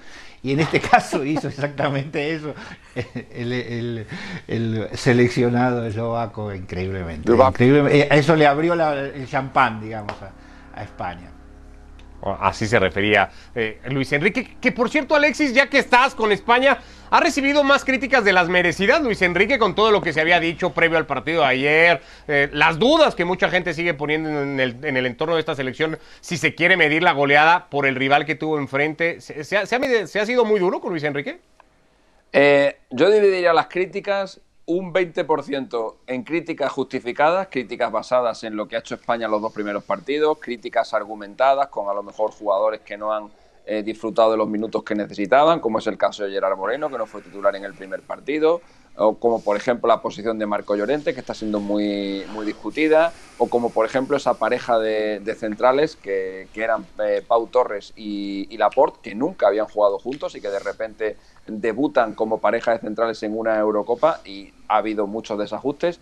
Y 0.43 0.51
en 0.51 0.59
este 0.59 0.79
caso 0.91 1.23
hizo 1.23 1.47
exactamente 1.47 2.33
eso 2.33 2.53
el, 3.31 4.05
seleccionado 4.93 5.85
eslovaco 5.85 6.53
increíblemente. 6.53 7.31
Eh, 7.89 8.07
eso 8.11 8.35
le 8.35 8.47
abrió 8.47 8.73
el 8.73 9.27
champán, 9.27 9.81
digamos, 9.81 10.15
a 10.75 10.83
España. 10.83 11.36
Así 12.21 12.65
se 12.65 12.79
refería 12.79 13.29
eh, 13.53 13.79
Luis 13.89 14.11
Enrique. 14.11 14.57
Que 14.59 14.71
por 14.71 14.89
cierto, 14.89 15.15
Alexis, 15.15 15.53
ya 15.53 15.67
que 15.67 15.77
estás 15.77 16.15
con 16.15 16.31
España, 16.31 16.79
ha 17.09 17.19
recibido 17.19 17.63
más 17.63 17.85
críticas 17.85 18.25
de 18.25 18.33
las 18.33 18.49
merecidas 18.49 19.01
Luis 19.01 19.21
Enrique 19.21 19.59
con 19.59 19.75
todo 19.75 19.91
lo 19.91 20.01
que 20.01 20.13
se 20.13 20.19
había 20.19 20.39
dicho 20.39 20.73
previo 20.73 20.97
al 20.97 21.05
partido 21.05 21.41
de 21.41 21.47
ayer, 21.47 22.01
eh, 22.27 22.49
las 22.51 22.79
dudas 22.79 23.15
que 23.15 23.23
mucha 23.23 23.49
gente 23.49 23.73
sigue 23.73 23.93
poniendo 23.93 24.29
en 24.41 24.59
el, 24.59 25.05
entorno 25.05 25.35
de 25.35 25.39
esta 25.39 25.55
selección, 25.55 25.99
si 26.19 26.37
se 26.37 26.55
quiere 26.55 26.75
medir 26.75 27.03
la 27.03 27.13
goleada 27.13 27.69
por 27.69 27.85
el 27.85 27.95
rival 27.95 28.25
que 28.25 28.35
tuvo 28.35 28.57
enfrente. 28.57 29.21
¿Se, 29.21 29.57
ha, 29.57 30.25
sido 30.25 30.43
muy 30.43 30.59
duro 30.59 30.81
con 30.81 30.91
Luis 30.91 31.03
Enrique? 31.03 31.39
Eh, 32.33 32.77
yo 32.89 33.09
dividiría 33.09 33.53
las 33.53 33.67
críticas 33.67 34.41
un 34.67 34.93
20% 34.93 35.95
en 36.07 36.23
críticas 36.23 36.71
justificadas, 36.73 37.47
críticas 37.49 37.89
basadas 37.89 38.43
en 38.43 38.57
lo 38.57 38.67
que 38.67 38.75
ha 38.75 38.79
hecho 38.79 38.95
España 38.95 39.27
los 39.29 39.41
dos 39.41 39.53
primeros 39.53 39.85
partidos, 39.85 40.39
críticas 40.41 40.93
argumentadas 40.93 41.67
con 41.67 41.89
a 41.89 41.93
lo 41.93 42.03
mejor 42.03 42.31
jugadores 42.31 42.81
que 42.81 42.97
no 42.97 43.13
han 43.13 43.29
eh, 43.65 43.81
disfrutado 43.81 44.31
de 44.31 44.37
los 44.37 44.49
minutos 44.49 44.83
que 44.83 44.93
necesitaban, 44.93 45.61
como 45.61 45.79
es 45.79 45.87
el 45.87 45.97
caso 45.97 46.25
de 46.25 46.31
Gerard 46.31 46.57
Moreno, 46.57 46.89
que 46.89 46.97
no 46.97 47.05
fue 47.05 47.21
titular 47.21 47.55
en 47.55 47.63
el 47.63 47.73
primer 47.75 48.01
partido, 48.01 48.61
o 48.97 49.15
como 49.15 49.41
por 49.41 49.55
ejemplo 49.55 49.87
la 49.87 50.01
posición 50.01 50.39
de 50.39 50.45
Marco 50.45 50.75
Llorente, 50.75 51.13
que 51.13 51.19
está 51.19 51.33
siendo 51.33 51.59
muy, 51.59 52.23
muy 52.33 52.45
discutida, 52.45 53.13
o 53.37 53.47
como 53.47 53.69
por 53.69 53.85
ejemplo 53.85 54.17
esa 54.17 54.33
pareja 54.33 54.79
de, 54.79 55.35
centrales 55.37 55.95
que, 55.95 56.47
eran 56.55 56.85
eh, 57.03 57.23
Pau 57.25 57.47
Torres 57.47 57.93
y, 57.95 58.47
y, 58.49 58.57
Laporte, 58.57 58.99
que 59.01 59.15
nunca 59.15 59.47
habían 59.47 59.67
jugado 59.67 59.99
juntos 59.99 60.35
y 60.35 60.41
que 60.41 60.49
de 60.49 60.59
repente 60.59 61.17
debutan 61.45 62.13
como 62.13 62.39
pareja 62.39 62.71
de 62.71 62.79
centrales 62.79 63.21
en 63.21 63.37
una 63.37 63.57
Eurocopa 63.59 64.21
y 64.25 64.51
ha 64.67 64.77
habido 64.77 65.05
muchos 65.05 65.37
desajustes. 65.37 65.99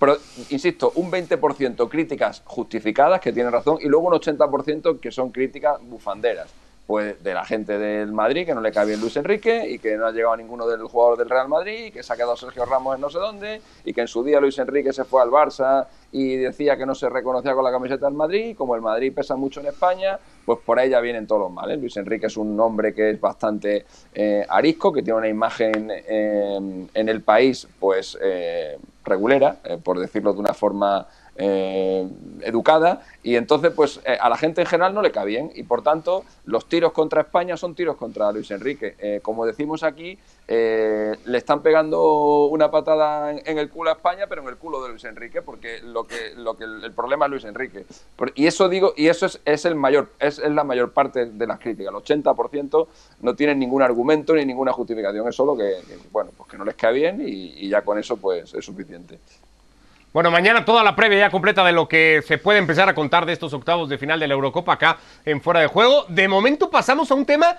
Pero, 0.00 0.16
insisto, 0.50 0.92
un 0.96 1.12
20% 1.12 1.88
críticas 1.88 2.42
justificadas, 2.44 3.20
que 3.20 3.32
tienen 3.32 3.52
razón, 3.52 3.78
y 3.80 3.86
luego 3.86 4.08
un 4.08 4.14
80% 4.14 4.98
que 4.98 5.12
son 5.12 5.30
críticas 5.30 5.78
bufanderas 5.80 6.52
pues 6.86 7.22
de 7.22 7.32
la 7.32 7.44
gente 7.44 7.78
del 7.78 8.12
Madrid, 8.12 8.44
que 8.44 8.54
no 8.54 8.60
le 8.60 8.70
cae 8.70 8.86
bien 8.86 9.00
Luis 9.00 9.16
Enrique 9.16 9.66
y 9.68 9.78
que 9.78 9.96
no 9.96 10.06
ha 10.06 10.12
llegado 10.12 10.34
a 10.34 10.36
ninguno 10.36 10.66
de 10.66 10.76
los 10.76 10.90
jugadores 10.90 11.18
del 11.18 11.30
Real 11.30 11.48
Madrid 11.48 11.86
y 11.86 11.90
que 11.90 12.02
se 12.02 12.12
ha 12.12 12.16
quedado 12.16 12.36
Sergio 12.36 12.66
Ramos 12.66 12.94
en 12.94 13.00
no 13.00 13.08
sé 13.08 13.18
dónde 13.18 13.62
y 13.84 13.94
que 13.94 14.02
en 14.02 14.08
su 14.08 14.22
día 14.22 14.38
Luis 14.38 14.58
Enrique 14.58 14.92
se 14.92 15.04
fue 15.04 15.22
al 15.22 15.30
Barça 15.30 15.86
y 16.12 16.36
decía 16.36 16.76
que 16.76 16.84
no 16.84 16.94
se 16.94 17.08
reconocía 17.08 17.54
con 17.54 17.64
la 17.64 17.72
camiseta 17.72 18.06
del 18.06 18.14
Madrid 18.14 18.48
y 18.48 18.54
como 18.54 18.76
el 18.76 18.82
Madrid 18.82 19.12
pesa 19.14 19.34
mucho 19.34 19.60
en 19.60 19.66
España, 19.66 20.18
pues 20.44 20.58
por 20.64 20.78
ahí 20.78 20.90
ya 20.90 21.00
vienen 21.00 21.26
todos 21.26 21.40
los 21.40 21.50
males. 21.50 21.80
Luis 21.80 21.96
Enrique 21.96 22.26
es 22.26 22.36
un 22.36 22.58
hombre 22.60 22.92
que 22.94 23.10
es 23.10 23.20
bastante 23.20 23.86
eh, 24.14 24.44
arisco, 24.48 24.92
que 24.92 25.02
tiene 25.02 25.18
una 25.18 25.28
imagen 25.28 25.90
eh, 25.90 26.88
en 26.92 27.08
el 27.08 27.22
país 27.22 27.66
pues 27.80 28.18
eh, 28.20 28.78
regulera, 29.04 29.56
por 29.82 29.98
decirlo 29.98 30.34
de 30.34 30.40
una 30.40 30.54
forma 30.54 31.06
eh, 31.36 32.08
educada 32.42 33.02
y 33.24 33.34
entonces 33.34 33.72
pues 33.74 34.00
eh, 34.04 34.16
a 34.20 34.28
la 34.28 34.36
gente 34.36 34.60
en 34.60 34.68
general 34.68 34.94
no 34.94 35.02
le 35.02 35.10
cae 35.10 35.26
bien 35.26 35.50
y 35.54 35.64
por 35.64 35.82
tanto 35.82 36.24
los 36.44 36.68
tiros 36.68 36.92
contra 36.92 37.22
España 37.22 37.56
son 37.56 37.74
tiros 37.74 37.96
contra 37.96 38.30
Luis 38.30 38.52
Enrique. 38.52 38.94
Eh, 38.98 39.18
como 39.20 39.44
decimos 39.44 39.82
aquí, 39.82 40.16
le 40.46 41.38
están 41.38 41.62
pegando 41.62 42.46
una 42.46 42.70
patada 42.70 43.32
en, 43.32 43.58
el 43.58 43.70
culo 43.70 43.90
a 43.90 43.94
España, 43.94 44.26
pero 44.28 44.42
en 44.42 44.48
el 44.48 44.56
culo 44.56 44.82
de 44.82 44.90
Luis 44.90 45.02
Enrique, 45.04 45.42
porque 45.42 45.80
lo 45.82 46.06
que, 46.06 46.34
lo 46.36 46.56
que 46.56 46.64
el, 46.64 46.92
problema 46.92 47.24
es 47.24 47.30
Luis 47.30 47.44
Enrique. 47.44 47.84
y 48.34 48.46
eso 48.46 48.68
digo, 48.68 48.92
y 48.94 49.08
eso 49.08 49.26
es, 49.26 49.40
es 49.44 49.64
el 49.64 49.74
mayor, 49.74 50.10
es, 50.20 50.38
la 50.38 50.62
mayor 50.62 50.92
parte 50.92 51.26
de 51.26 51.46
las 51.46 51.58
críticas. 51.58 51.92
El 51.94 52.00
80% 52.00 52.86
no 53.22 53.34
tienen 53.34 53.58
ningún 53.58 53.82
argumento 53.82 54.34
ni 54.34 54.44
ninguna 54.44 54.72
justificación, 54.72 55.26
es 55.26 55.34
solo 55.34 55.56
que, 55.56 55.80
bueno, 56.12 56.30
pues 56.36 56.50
que 56.50 56.58
no 56.58 56.64
les 56.64 56.74
cae 56.74 56.92
bien 56.92 57.22
y 57.24 57.68
ya 57.68 57.82
con 57.82 57.98
eso 57.98 58.18
pues 58.18 58.52
es 58.54 58.64
suficiente. 58.64 59.18
Bueno, 60.14 60.30
mañana 60.30 60.64
toda 60.64 60.84
la 60.84 60.94
previa 60.94 61.18
ya 61.18 61.30
completa 61.30 61.64
de 61.64 61.72
lo 61.72 61.88
que 61.88 62.22
se 62.24 62.38
puede 62.38 62.60
empezar 62.60 62.88
a 62.88 62.94
contar 62.94 63.26
de 63.26 63.32
estos 63.32 63.52
octavos 63.52 63.88
de 63.88 63.98
final 63.98 64.20
de 64.20 64.28
la 64.28 64.34
Eurocopa 64.34 64.74
acá 64.74 64.98
en 65.24 65.40
Fuera 65.40 65.58
de 65.58 65.66
Juego. 65.66 66.06
De 66.06 66.28
momento 66.28 66.70
pasamos 66.70 67.10
a 67.10 67.16
un 67.16 67.26
tema 67.26 67.56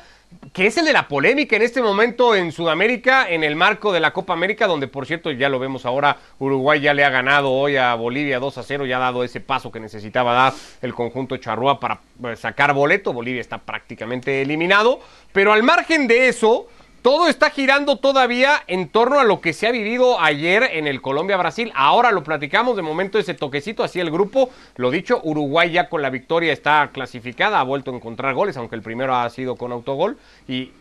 que 0.53 0.67
es 0.67 0.77
el 0.77 0.85
de 0.85 0.93
la 0.93 1.09
polémica 1.09 1.57
en 1.57 1.63
este 1.63 1.81
momento 1.81 2.33
en 2.33 2.53
Sudamérica, 2.53 3.29
en 3.29 3.43
el 3.43 3.57
marco 3.57 3.91
de 3.91 3.99
la 3.99 4.13
Copa 4.13 4.31
América, 4.31 4.67
donde 4.67 4.87
por 4.87 5.05
cierto 5.05 5.31
ya 5.31 5.49
lo 5.49 5.59
vemos 5.59 5.85
ahora, 5.85 6.15
Uruguay 6.39 6.79
ya 6.79 6.93
le 6.93 7.03
ha 7.03 7.09
ganado 7.09 7.51
hoy 7.51 7.75
a 7.75 7.93
Bolivia 7.95 8.39
2 8.39 8.57
a 8.57 8.63
0, 8.63 8.85
ya 8.85 8.95
ha 8.95 9.01
dado 9.01 9.25
ese 9.25 9.41
paso 9.41 9.69
que 9.69 9.81
necesitaba 9.81 10.33
dar 10.33 10.53
el 10.81 10.93
conjunto 10.93 11.35
charrúa 11.35 11.81
para 11.81 11.99
eh, 12.23 12.37
sacar 12.37 12.73
boleto. 12.73 13.11
Bolivia 13.11 13.41
está 13.41 13.57
prácticamente 13.57 14.41
eliminado, 14.41 15.01
pero 15.33 15.51
al 15.51 15.61
margen 15.61 16.07
de 16.07 16.29
eso 16.29 16.69
todo 17.05 17.27
está 17.27 17.51
girando 17.51 17.97
todavía 17.97 18.63
en 18.65 18.89
torno 18.89 19.19
a 19.19 19.23
lo 19.23 19.39
que 19.39 19.53
se 19.53 19.67
ha 19.67 19.71
vivido 19.71 20.19
ayer 20.19 20.63
en 20.71 20.87
el 20.87 21.03
Colombia-Brasil. 21.03 21.71
Ahora 21.75 22.11
lo 22.11 22.23
platicamos, 22.23 22.75
de 22.75 22.81
momento 22.81 23.19
ese 23.19 23.35
toquecito, 23.35 23.83
así 23.83 23.99
el 23.99 24.09
grupo. 24.09 24.49
Lo 24.75 24.89
dicho, 24.89 25.21
Uruguay 25.23 25.69
ya 25.69 25.87
con 25.87 26.01
la 26.01 26.09
victoria 26.09 26.51
está 26.51 26.89
clasificada, 26.91 27.59
ha 27.59 27.63
vuelto 27.63 27.91
a 27.91 27.95
encontrar 27.95 28.33
goles, 28.33 28.57
aunque 28.57 28.75
el 28.75 28.81
primero 28.81 29.13
ha 29.13 29.29
sido 29.29 29.55
con 29.55 29.71
autogol. 29.71 30.17
Y, 30.47 30.71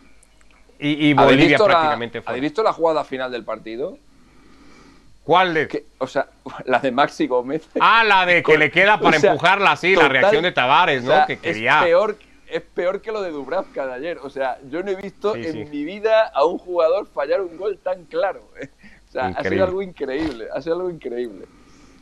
y, 0.79 1.13
Bolivia 1.13 1.59
prácticamente 1.59 2.23
fue. 2.23 2.33
¿Has 2.33 2.41
visto 2.41 2.63
la 2.63 2.73
jugada 2.73 3.05
final 3.05 3.31
del 3.31 3.45
partido? 3.45 3.99
¿Cuál 5.25 5.53
de? 5.53 5.85
o 5.99 6.07
sea, 6.07 6.29
la 6.65 6.79
de 6.79 6.91
Maxi 6.91 7.27
Gómez. 7.27 7.69
Ah, 7.79 8.03
la 8.03 8.25
de 8.25 8.43
que 8.43 8.57
le 8.57 8.71
queda 8.71 8.99
para 8.99 9.19
empujarla 9.19 9.73
así, 9.73 9.95
la 9.95 10.09
reacción 10.09 10.43
de 10.43 10.53
Tavares, 10.53 11.05
¿no? 11.05 11.27
que 11.27 11.39
quería. 11.39 11.81
Es 11.81 11.85
peor 11.85 12.17
es 12.55 12.63
peor 12.63 13.03
que 13.03 13.11
lo 13.11 13.21
de 13.21 13.33
Dubravka 13.33 13.85
de 13.85 13.95
ayer. 13.95 14.19
O 14.23 14.31
sea, 14.31 14.59
yo 14.71 14.83
no 14.83 14.91
he 14.93 14.95
visto 14.95 15.35
en 15.35 15.69
mi 15.71 15.85
vida 15.85 16.29
a 16.29 16.45
un 16.45 16.59
jugador 16.59 17.07
fallar 17.07 17.41
un 17.41 17.57
gol 17.57 17.79
tan 17.83 18.05
claro. 18.05 18.43
O 19.09 19.13
sea, 19.13 19.27
ha 19.27 19.43
sido 19.43 19.65
algo 19.65 19.83
increíble, 19.83 20.47
ha 20.55 20.63
sido 20.63 20.77
algo 20.77 20.91
increíble. 20.91 21.47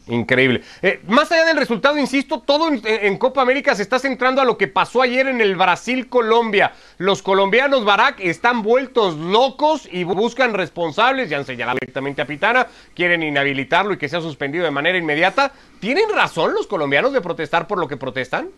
Increíble. 0.09 0.63
Eh, 0.83 1.01
más 1.07 1.31
allá 1.31 1.45
del 1.45 1.57
resultado, 1.57 1.97
insisto, 1.97 2.41
todo 2.41 2.69
en, 2.69 3.17
Copa 3.19 3.41
América 3.41 3.75
se 3.75 3.83
está 3.83 3.99
centrando 3.99 4.43
a 4.43 4.45
lo 4.45 4.59
que 4.59 4.67
pasó 4.67 5.01
ayer 5.01 5.27
en 5.29 5.41
el 5.41 5.57
Brasil-Colombia. 5.57 6.73
Los 6.99 7.23
colombianos, 7.23 7.85
Barak, 7.85 8.21
están 8.21 8.63
vueltos 8.63 9.17
locos 9.17 9.89
y 9.91 10.05
buscan 10.05 10.55
responsables. 10.55 11.31
Ya 11.31 11.39
han 11.39 11.47
señalado 11.47 11.79
directamente 11.81 12.21
a 12.21 12.27
Pitana, 12.27 12.67
quieren 12.95 13.23
inhabilitarlo 13.23 13.95
y 13.95 13.99
que 13.99 14.09
sea 14.09 14.21
suspendido 14.21 14.65
de 14.65 14.71
manera 14.71 14.99
inmediata. 14.99 15.53
¿Tienen 15.81 16.11
razón 16.15 16.53
los 16.53 16.67
colombianos 16.67 17.13
de 17.13 17.21
protestar 17.21 17.67
por 17.67 17.79
lo 17.79 17.87
que 17.87 17.97
protestan? 17.97 18.51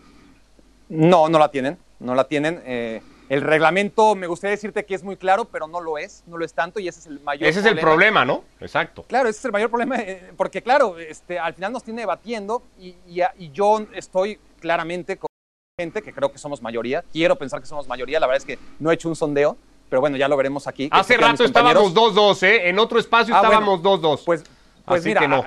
No, 0.89 1.29
no 1.29 1.39
la 1.39 1.49
tienen, 1.49 1.77
no 1.99 2.15
la 2.15 2.27
tienen. 2.27 2.61
Eh, 2.65 3.01
el 3.27 3.41
reglamento, 3.41 4.15
me 4.15 4.27
gustaría 4.27 4.51
decirte 4.51 4.85
que 4.85 4.93
es 4.93 5.03
muy 5.03 5.17
claro, 5.17 5.45
pero 5.45 5.67
no 5.67 5.81
lo 5.81 5.97
es, 5.97 6.23
no 6.27 6.37
lo 6.37 6.45
es 6.45 6.53
tanto 6.53 6.79
y 6.79 6.87
ese 6.87 6.99
es 6.99 7.07
el 7.07 7.19
mayor 7.21 7.47
Ese 7.49 7.59
es 7.59 7.65
el 7.65 7.79
problema, 7.79 8.23
¿no? 8.23 8.43
Exacto. 8.59 9.03
Claro, 9.07 9.29
ese 9.29 9.39
es 9.39 9.45
el 9.45 9.51
mayor 9.51 9.69
problema, 9.69 9.97
eh, 9.99 10.31
porque 10.37 10.61
claro, 10.61 10.99
este, 10.99 11.39
al 11.39 11.55
final 11.55 11.71
nos 11.71 11.83
tiene 11.83 12.01
debatiendo 12.01 12.61
y, 12.79 12.95
yo 13.51 13.85
estoy 13.93 14.39
claramente 14.59 15.17
con 15.17 15.27
gente 15.79 16.01
que 16.01 16.13
creo 16.13 16.31
que 16.31 16.37
somos 16.37 16.61
mayoría, 16.61 17.03
quiero 17.11 17.35
pensar 17.35 17.59
que 17.59 17.65
somos 17.65 17.87
mayoría, 17.87 18.19
la 18.19 18.27
verdad 18.27 18.37
es 18.37 18.45
que 18.45 18.59
no 18.79 18.91
he 18.91 18.93
hecho 18.93 19.09
un 19.09 19.15
sondeo, 19.15 19.57
pero 19.89 20.01
bueno, 20.01 20.17
ya 20.17 20.27
lo 20.27 20.37
veremos 20.37 20.67
aquí. 20.67 20.87
Hace 20.91 21.17
rato 21.17 21.43
estábamos 21.43 21.93
2-2, 21.93 22.43
¿eh? 22.43 22.69
En 22.69 22.77
otro 22.77 22.99
espacio 22.99 23.35
ah, 23.35 23.41
estábamos 23.41 23.81
2-2. 23.81 24.23
pues, 24.23 24.43
pues 24.85 25.03
mira, 25.03 25.27
no 25.27 25.43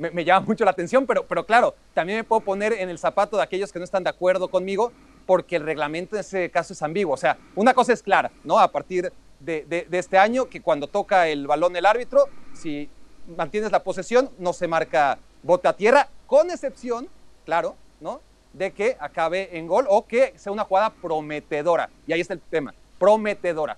me, 0.00 0.24
llama 0.24 0.46
mucho 0.46 0.64
la 0.64 0.70
atención, 0.70 1.06
pero, 1.06 1.26
pero 1.26 1.44
claro, 1.44 1.74
también 1.92 2.18
me 2.18 2.24
puedo 2.24 2.40
poner 2.40 2.72
en 2.72 2.88
el 2.88 2.98
zapato 2.98 3.36
de 3.36 3.42
aquellos 3.42 3.70
que 3.70 3.78
no 3.78 3.84
están 3.84 4.02
de 4.02 4.10
acuerdo 4.10 4.48
conmigo, 4.48 4.92
porque 5.26 5.56
el 5.56 5.64
reglamento 5.64 6.16
en 6.16 6.20
ese 6.20 6.50
caso 6.50 6.72
es 6.72 6.82
ambiguo. 6.82 7.14
O 7.14 7.18
sea, 7.18 7.36
una 7.54 7.74
cosa 7.74 7.92
es 7.92 8.02
clara, 8.02 8.30
¿no? 8.42 8.58
A 8.58 8.72
partir 8.72 9.12
de, 9.38 9.64
de, 9.66 9.98
este 9.98 10.16
año, 10.16 10.48
que 10.48 10.62
cuando 10.62 10.86
toca 10.86 11.28
el 11.28 11.46
balón 11.46 11.76
el 11.76 11.84
árbitro, 11.84 12.24
si 12.54 12.88
mantienes 13.36 13.72
la 13.72 13.82
posesión, 13.82 14.30
no 14.38 14.52
se 14.52 14.66
marca 14.66 15.18
bote 15.42 15.68
a 15.68 15.74
tierra, 15.74 16.08
con 16.26 16.50
excepción, 16.50 17.08
claro, 17.44 17.76
¿no? 18.00 18.22
De 18.54 18.72
que 18.72 18.96
acabe 18.98 19.56
en 19.56 19.66
gol 19.66 19.86
o 19.88 20.06
que 20.06 20.32
sea 20.36 20.50
una 20.50 20.64
jugada 20.64 20.90
prometedora. 20.90 21.90
Y 22.06 22.12
ahí 22.14 22.20
está 22.20 22.34
el 22.34 22.40
tema, 22.40 22.74
prometedora. 22.98 23.76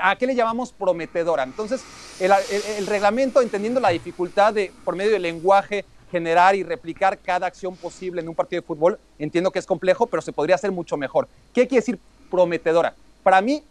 ¿A 0.00 0.16
qué 0.16 0.26
le 0.26 0.34
llamamos 0.34 0.72
prometedora? 0.72 1.42
Entonces, 1.42 1.82
el, 2.20 2.86
reglamento, 2.86 3.42
entendiendo 3.42 3.80
la 3.80 3.90
dificultad 3.90 4.54
de, 4.54 4.72
por 4.84 4.96
medio 4.96 5.12
del 5.12 5.22
lenguaje, 5.22 5.84
generar 6.10 6.54
y 6.54 6.62
replicar 6.62 7.18
cada 7.18 7.46
acción 7.46 7.76
posible 7.76 8.20
en 8.20 8.28
un 8.28 8.34
partido 8.34 8.62
de 8.62 8.66
fútbol, 8.66 8.98
entiendo 9.18 9.50
que 9.50 9.58
es 9.58 9.66
complejo, 9.66 10.06
pero 10.06 10.22
se 10.22 10.32
podría 10.32 10.54
hacer 10.54 10.72
mucho 10.72 10.96
mejor. 10.96 11.28
¿Qué 11.52 11.66
quiere 11.66 11.80
decir 11.80 11.98
prometedora? 12.30 12.94
Para 13.22 13.40
mí, 13.40 13.62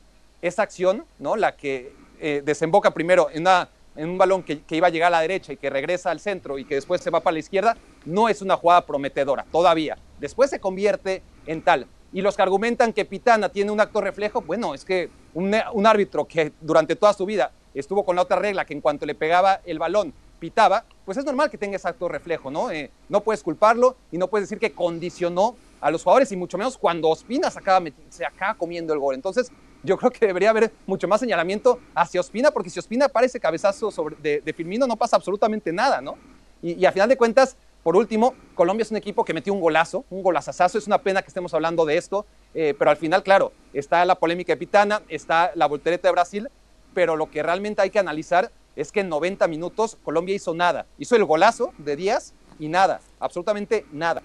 esa 0.41 0.61
acción, 0.61 1.05
¿no? 1.19 1.35
la 1.35 1.55
que 1.55 1.93
eh, 2.19 2.41
desemboca 2.45 2.91
primero 2.91 3.29
en, 3.31 3.47
un 3.95 4.17
balón 4.17 4.43
que, 4.43 4.61
que, 4.61 4.75
iba 4.75 4.87
a 4.87 4.89
llegar 4.89 5.07
a 5.07 5.17
la 5.17 5.21
derecha 5.21 5.53
y 5.53 5.57
que 5.57 5.69
regresa 5.69 6.11
al 6.11 6.19
centro 6.19 6.59
y 6.59 6.65
que 6.65 6.75
después 6.75 7.01
se 7.01 7.09
va 7.09 7.21
para 7.21 7.33
la 7.33 7.39
izquierda, 7.39 7.77
no 8.05 8.27
es 8.27 8.41
una 8.41 8.57
jugada 8.57 8.85
prometedora, 8.85 9.45
todavía. 9.51 9.97
Después 10.19 10.49
se 10.49 10.59
convierte 10.59 11.23
en 11.47 11.61
tal. 11.61 11.87
Y 12.13 12.21
los 12.21 12.35
que 12.35 12.43
argumentan 12.43 12.93
que 12.93 13.05
Pitana 13.05 13.49
tiene 13.49 13.71
un 13.71 13.81
acto 13.81 13.99
reflejo, 13.99 14.41
bueno, 14.41 14.75
es 14.75 14.85
que 14.85 15.09
un, 15.33 15.53
árbitro 15.85 16.25
que 16.25 16.53
durante 16.61 16.95
toda 16.95 17.11
su 17.13 17.25
vida 17.25 17.51
estuvo 17.73 18.05
con 18.05 18.15
la 18.15 18.21
otra 18.21 18.37
regla, 18.37 18.65
que 18.65 18.73
en 18.73 18.81
cuanto 18.81 19.07
le 19.07 19.15
pegaba 19.15 19.61
el 19.65 19.79
balón, 19.79 20.13
pitaba, 20.39 20.85
pues 21.05 21.17
es 21.17 21.25
normal 21.25 21.49
que 21.49 21.57
tenga 21.57 21.75
ese 21.75 21.87
acto 21.87 22.07
reflejo, 22.07 22.51
¿no? 22.51 22.69
Eh, 22.69 22.91
no 23.09 23.21
puedes 23.21 23.41
culparlo 23.41 23.95
y 24.11 24.17
no 24.19 24.27
puedes 24.27 24.47
decir 24.47 24.59
que 24.59 24.73
condicionó 24.73 25.55
a 25.81 25.89
los 25.89 26.03
jugadores 26.03 26.31
y 26.31 26.37
mucho 26.37 26.57
menos 26.57 26.77
cuando 26.77 27.09
Ospina 27.09 27.49
se 27.49 27.57
acaba, 27.57 27.83
se 28.09 28.25
acaba 28.25 28.53
comiendo 28.53 28.93
el 28.93 28.99
gol. 28.99 29.15
Entonces, 29.15 29.51
yo 29.81 29.97
creo 29.97 30.11
que 30.11 30.27
debería 30.27 30.51
haber 30.51 30.71
mucho 30.85 31.07
más 31.07 31.19
señalamiento 31.19 31.79
hacia 31.95 32.21
Ospina, 32.21 32.51
porque 32.51 32.69
si 32.69 32.77
Ospina 32.77 33.09
parece 33.09 33.39
cabezazo 33.39 33.89
sobre, 33.89 34.15
de, 34.41 34.53
Firmino, 34.53 34.85
no 34.85 34.97
pasa 34.97 35.15
absolutamente 35.15 35.73
nada, 35.73 35.99
¿no? 35.99 36.15
Y, 36.61 36.73
y 36.73 36.85
a 36.85 36.91
final 36.91 37.09
de 37.09 37.17
cuentas, 37.17 37.57
por 37.83 37.97
último, 37.97 38.33
Colombia 38.55 38.83
es 38.83 38.91
un 38.91 38.97
equipo 38.97 39.25
que 39.25 39.33
metió 39.33 39.53
un 39.53 39.59
golazo, 39.59 40.05
un 40.09 40.23
golazazazo. 40.23 40.77
Es 40.77 40.87
una 40.87 40.99
pena 40.99 41.21
que 41.21 41.27
estemos 41.27 41.53
hablando 41.53 41.85
de 41.85 41.97
esto, 41.97 42.25
eh, 42.53 42.73
pero 42.79 42.91
al 42.91 42.97
final, 42.97 43.23
claro, 43.23 43.51
está 43.73 44.05
la 44.05 44.15
polémica 44.15 44.53
de 44.53 44.57
Pitana, 44.57 45.01
está 45.09 45.51
la 45.55 45.67
voltereta 45.67 46.07
de 46.07 46.13
Brasil, 46.13 46.49
pero 46.93 47.17
lo 47.17 47.29
que 47.29 47.43
realmente 47.43 47.81
hay 47.81 47.89
que 47.89 47.99
analizar 47.99 48.51
es 48.77 48.91
que 48.91 49.01
en 49.01 49.09
90 49.09 49.47
minutos 49.49 49.97
Colombia 50.03 50.33
hizo 50.33 50.53
nada. 50.53 50.85
Hizo 50.97 51.17
el 51.17 51.25
golazo 51.25 51.73
de 51.77 51.97
Díaz 51.97 52.33
y 52.57 52.69
nada, 52.69 53.01
absolutamente 53.19 53.85
nada. 53.91 54.23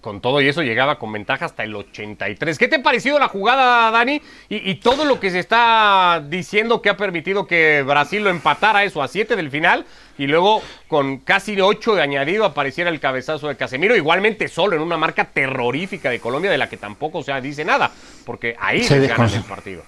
Con 0.00 0.20
todo 0.20 0.40
y 0.40 0.48
eso 0.48 0.62
llegaba 0.62 0.98
con 0.98 1.10
ventaja 1.10 1.46
hasta 1.46 1.64
el 1.64 1.74
83. 1.74 2.56
¿Qué 2.56 2.68
te 2.68 2.76
ha 2.76 2.82
parecido 2.82 3.18
la 3.18 3.26
jugada, 3.26 3.90
Dani? 3.90 4.22
Y, 4.48 4.76
todo 4.76 5.04
lo 5.04 5.18
que 5.18 5.30
se 5.30 5.40
está 5.40 6.22
diciendo 6.28 6.80
que 6.80 6.88
ha 6.88 6.96
permitido 6.96 7.48
que 7.48 7.82
Brasil 7.82 8.22
lo 8.22 8.30
empatara 8.30 8.84
eso 8.84 9.02
a 9.02 9.08
7 9.08 9.34
del 9.34 9.50
final 9.50 9.84
y 10.18 10.28
luego 10.28 10.62
con 10.86 11.18
casi 11.18 11.60
8 11.60 11.96
de 11.96 12.02
añadido 12.02 12.44
apareciera 12.44 12.90
el 12.90 13.00
cabezazo 13.00 13.48
de 13.48 13.56
Casemiro, 13.56 13.96
igualmente 13.96 14.46
solo 14.46 14.76
en 14.76 14.82
una 14.82 14.96
marca 14.96 15.24
terrorífica 15.24 16.10
de 16.10 16.20
Colombia 16.20 16.50
de 16.50 16.58
la 16.58 16.68
que 16.68 16.76
tampoco 16.76 17.22
se 17.24 17.40
dice 17.40 17.64
nada, 17.64 17.90
porque 18.24 18.54
ahí 18.60 18.84
se 18.84 19.04
ganan 19.06 19.34
el 19.34 19.42
partido. 19.42 19.82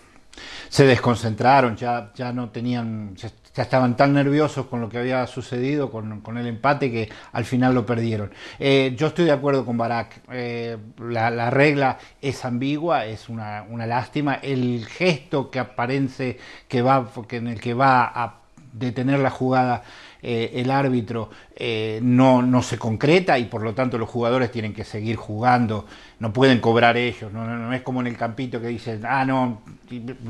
Se 0.68 0.86
desconcentraron, 0.86 1.76
ya, 1.76 2.10
ya 2.16 2.32
no 2.32 2.50
tenían, 2.50 3.14
ya 3.54 3.62
estaban 3.62 3.96
tan 3.96 4.12
nerviosos 4.12 4.66
con 4.66 4.80
lo 4.80 4.88
que 4.88 4.98
había 4.98 5.26
sucedido, 5.26 5.90
con, 5.90 6.36
el 6.36 6.46
empate, 6.46 6.90
que 6.90 7.08
al 7.32 7.44
final 7.44 7.74
lo 7.74 7.86
perdieron. 7.86 8.32
Eh, 8.58 8.94
yo 8.96 9.08
estoy 9.08 9.26
de 9.26 9.32
acuerdo 9.32 9.64
con 9.64 9.78
Barak. 9.78 10.22
Eh, 10.32 10.76
la, 10.98 11.50
regla 11.50 11.98
es 12.20 12.44
ambigua, 12.44 13.06
es 13.06 13.28
una, 13.28 13.64
lástima. 13.86 14.34
El 14.34 14.86
gesto 14.86 15.50
que 15.50 15.60
aparece 15.60 16.38
que 16.68 16.82
va, 16.82 17.08
en 17.30 17.46
el 17.46 17.60
que 17.60 17.74
va 17.74 18.04
a 18.04 18.40
detener 18.72 19.20
la 19.20 19.30
jugada 19.30 19.84
eh, 20.26 20.52
el 20.54 20.70
árbitro 20.70 21.28
eh, 21.54 22.00
no, 22.02 22.40
no, 22.40 22.62
se 22.62 22.78
concreta 22.78 23.38
y 23.38 23.44
por 23.44 23.60
lo 23.60 23.74
tanto 23.74 23.98
los 23.98 24.08
jugadores 24.08 24.50
tienen 24.50 24.72
que 24.72 24.82
seguir 24.82 25.16
jugando, 25.16 25.84
no 26.18 26.32
pueden 26.32 26.60
cobrar 26.60 26.96
ellos, 26.96 27.30
no, 27.30 27.46
no, 27.46 27.74
es 27.74 27.82
como 27.82 28.00
en 28.00 28.06
el 28.06 28.16
campito 28.16 28.58
que 28.58 28.68
dicen, 28.68 29.02
ah, 29.06 29.26
no, 29.26 29.60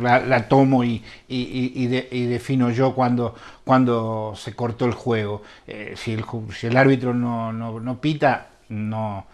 la, 0.00 0.48
tomo 0.48 0.82
y, 0.82 1.00
y, 1.28 1.86
defino 2.26 2.70
yo 2.70 2.92
cuando, 2.92 3.36
cuando 3.62 4.34
se 4.36 4.52
cortó 4.56 4.84
el 4.86 4.94
juego. 4.94 5.42
Eh, 5.68 5.94
si, 5.96 6.12
el, 6.12 6.24
si 6.52 6.66
el 6.66 6.76
árbitro 6.76 7.14
no, 7.14 7.52
no 7.52 8.00
pita, 8.00 8.48
no 8.70 9.26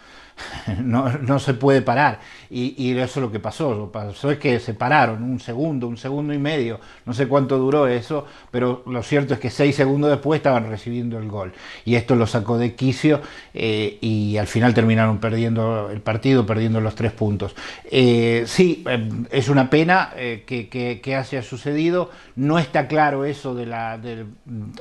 no, 0.83 1.39
se 1.39 1.55
puede 1.55 1.83
parar. 1.83 2.21
Y, 2.51 2.91
eso 2.99 3.21
es 3.21 3.25
lo 3.25 3.33
que 3.33 3.39
pasó. 3.39 3.75
Lo 3.75 3.93
pasó 3.93 4.31
es 4.31 4.39
que 4.39 4.59
se 4.59 4.75
pararon 4.75 5.23
un 5.23 5.41
segundo, 5.41 5.87
un 5.87 5.97
segundo 5.97 6.35
y 6.35 6.39
medio. 6.39 6.81
No 7.07 7.13
sé 7.13 7.29
cuánto 7.29 7.59
duró 7.59 7.87
eso, 7.87 8.27
pero 8.51 8.83
lo 8.87 9.03
cierto 9.03 9.35
es 9.35 9.41
que 9.41 9.51
seis 9.51 9.77
segundos 9.77 10.11
después 10.11 10.39
estaban 10.39 10.69
recibiendo 10.69 11.19
el 11.19 11.29
gol. 11.29 11.53
Y 11.85 11.95
esto 11.95 12.17
lo 12.17 12.27
sacó 12.27 12.59
de 12.59 12.75
quicio 12.75 13.21
eh, 13.55 13.99
y 14.01 14.37
al 14.37 14.47
final 14.47 14.75
terminaron 14.75 15.19
perdiendo 15.19 15.91
el 15.91 16.01
partido, 16.01 16.47
perdiendo 16.47 16.81
los 16.81 16.95
tres 16.95 17.13
puntos. 17.13 17.55
Eh, 17.91 18.45
sí, 18.47 18.85
eh, 18.89 19.09
es 19.31 19.49
una 19.49 19.71
pena 19.71 20.11
que, 20.47 20.69
que, 21.03 21.17
haya 21.17 21.43
sucedido. 21.43 22.11
No 22.37 22.59
está 22.59 22.89
claro 22.89 23.25
eso 23.25 23.55
de 23.55 23.67
la... 23.67 24.01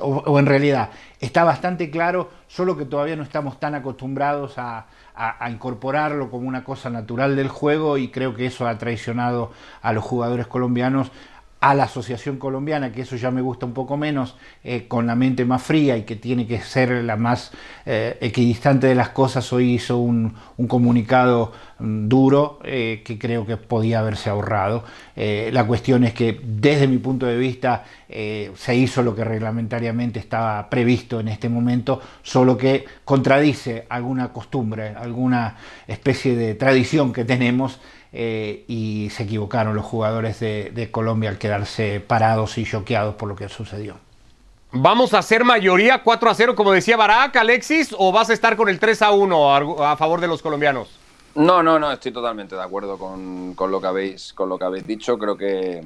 o 0.00 0.38
en 0.38 0.46
realidad 0.46 0.90
está 1.20 1.44
bastante 1.44 1.90
claro, 1.90 2.30
solo 2.48 2.76
que 2.76 2.86
todavía 2.86 3.16
no 3.16 3.22
estamos 3.22 3.60
tan 3.60 3.74
acostumbrados 3.74 4.54
a 4.56 4.86
a, 5.20 5.50
incorporarlo 5.50 6.30
como 6.30 6.48
una 6.48 6.64
cosa 6.64 6.88
natural 6.88 7.36
del 7.36 7.48
juego 7.48 7.98
y 7.98 8.08
creo 8.08 8.34
que 8.34 8.46
eso 8.46 8.66
ha 8.66 8.78
traicionado 8.78 9.52
a 9.82 9.92
los 9.92 10.02
jugadores 10.02 10.46
colombianos 10.46 11.12
a 11.60 11.74
la 11.74 11.84
Asociación 11.84 12.38
Colombiana, 12.38 12.90
que 12.90 13.02
eso 13.02 13.16
ya 13.16 13.30
me 13.30 13.42
gusta 13.42 13.66
un 13.66 13.74
poco 13.74 13.98
menos, 13.98 14.34
eh, 14.64 14.88
con 14.88 15.06
la 15.06 15.14
mente 15.14 15.44
más 15.44 15.62
fría 15.62 15.96
y 15.98 16.04
que 16.04 16.16
tiene 16.16 16.46
que 16.46 16.58
ser 16.60 17.04
la 17.04 17.16
más 17.16 17.52
eh, 17.84 18.16
equidistante 18.22 18.86
de 18.86 18.94
las 18.94 19.10
cosas, 19.10 19.52
hoy 19.52 19.74
hizo 19.74 19.98
un, 19.98 20.34
comunicado 20.68 21.52
duro 21.80 22.58
eh, 22.64 23.02
que 23.04 23.18
creo 23.18 23.46
que 23.46 23.56
podía 23.56 24.00
haberse 24.00 24.30
ahorrado. 24.30 24.84
la 25.16 25.66
cuestión 25.66 26.04
es 26.04 26.14
que 26.14 26.40
desde 26.42 26.86
mi 26.86 26.98
punto 26.98 27.26
de 27.26 27.36
vista 27.36 27.84
se 28.08 28.74
hizo 28.74 29.02
lo 29.02 29.14
que 29.14 29.22
reglamentariamente 29.22 30.18
estaba 30.18 30.68
previsto 30.70 31.20
en 31.20 31.28
este 31.28 31.48
momento, 31.48 32.00
solo 32.22 32.56
que 32.56 32.84
contradice 33.04 33.86
alguna 33.88 34.32
costumbre, 34.32 34.94
alguna 34.96 35.56
especie 35.86 36.34
de 36.36 36.54
tradición 36.54 37.12
que 37.12 37.24
tenemos 37.24 37.78
eh, 38.12 38.64
y 38.66 39.08
se 39.10 39.22
equivocaron 39.22 39.76
los 39.76 39.84
jugadores 39.84 40.40
de, 40.40 40.88
Colombia 40.90 41.30
al 41.30 41.38
quedarse 41.38 42.00
parados 42.00 42.58
y 42.58 42.64
choqueados 42.64 43.14
por 43.14 43.28
lo 43.28 43.36
que 43.36 43.48
sucedió. 43.48 43.96
¿Vamos 44.72 45.14
a 45.14 45.18
hacer 45.18 45.44
mayoría 45.44 46.02
4 46.02 46.30
a 46.30 46.34
0, 46.34 46.54
como 46.56 46.72
decía 46.72 46.96
Barak, 46.96 47.36
Alexis, 47.36 47.94
o 47.96 48.12
vas 48.12 48.30
a 48.30 48.32
estar 48.32 48.56
con 48.56 48.68
el 48.68 48.78
3 48.78 49.02
a 49.02 49.10
1 49.12 49.84
a, 49.84 49.96
favor 49.96 50.20
de 50.20 50.28
los 50.28 50.42
colombianos? 50.42 50.88
No, 51.34 51.62
no, 51.62 51.78
no, 51.78 51.92
estoy 51.92 52.12
totalmente 52.12 52.56
de 52.56 52.62
acuerdo 52.62 52.98
con, 52.98 53.54
lo 53.56 53.80
que 53.80 53.86
habéis, 53.86 54.32
con 54.32 54.48
lo 54.48 54.58
que 54.58 54.64
habéis 54.64 54.86
dicho. 54.86 55.16
Creo 55.18 55.36
que 55.36 55.82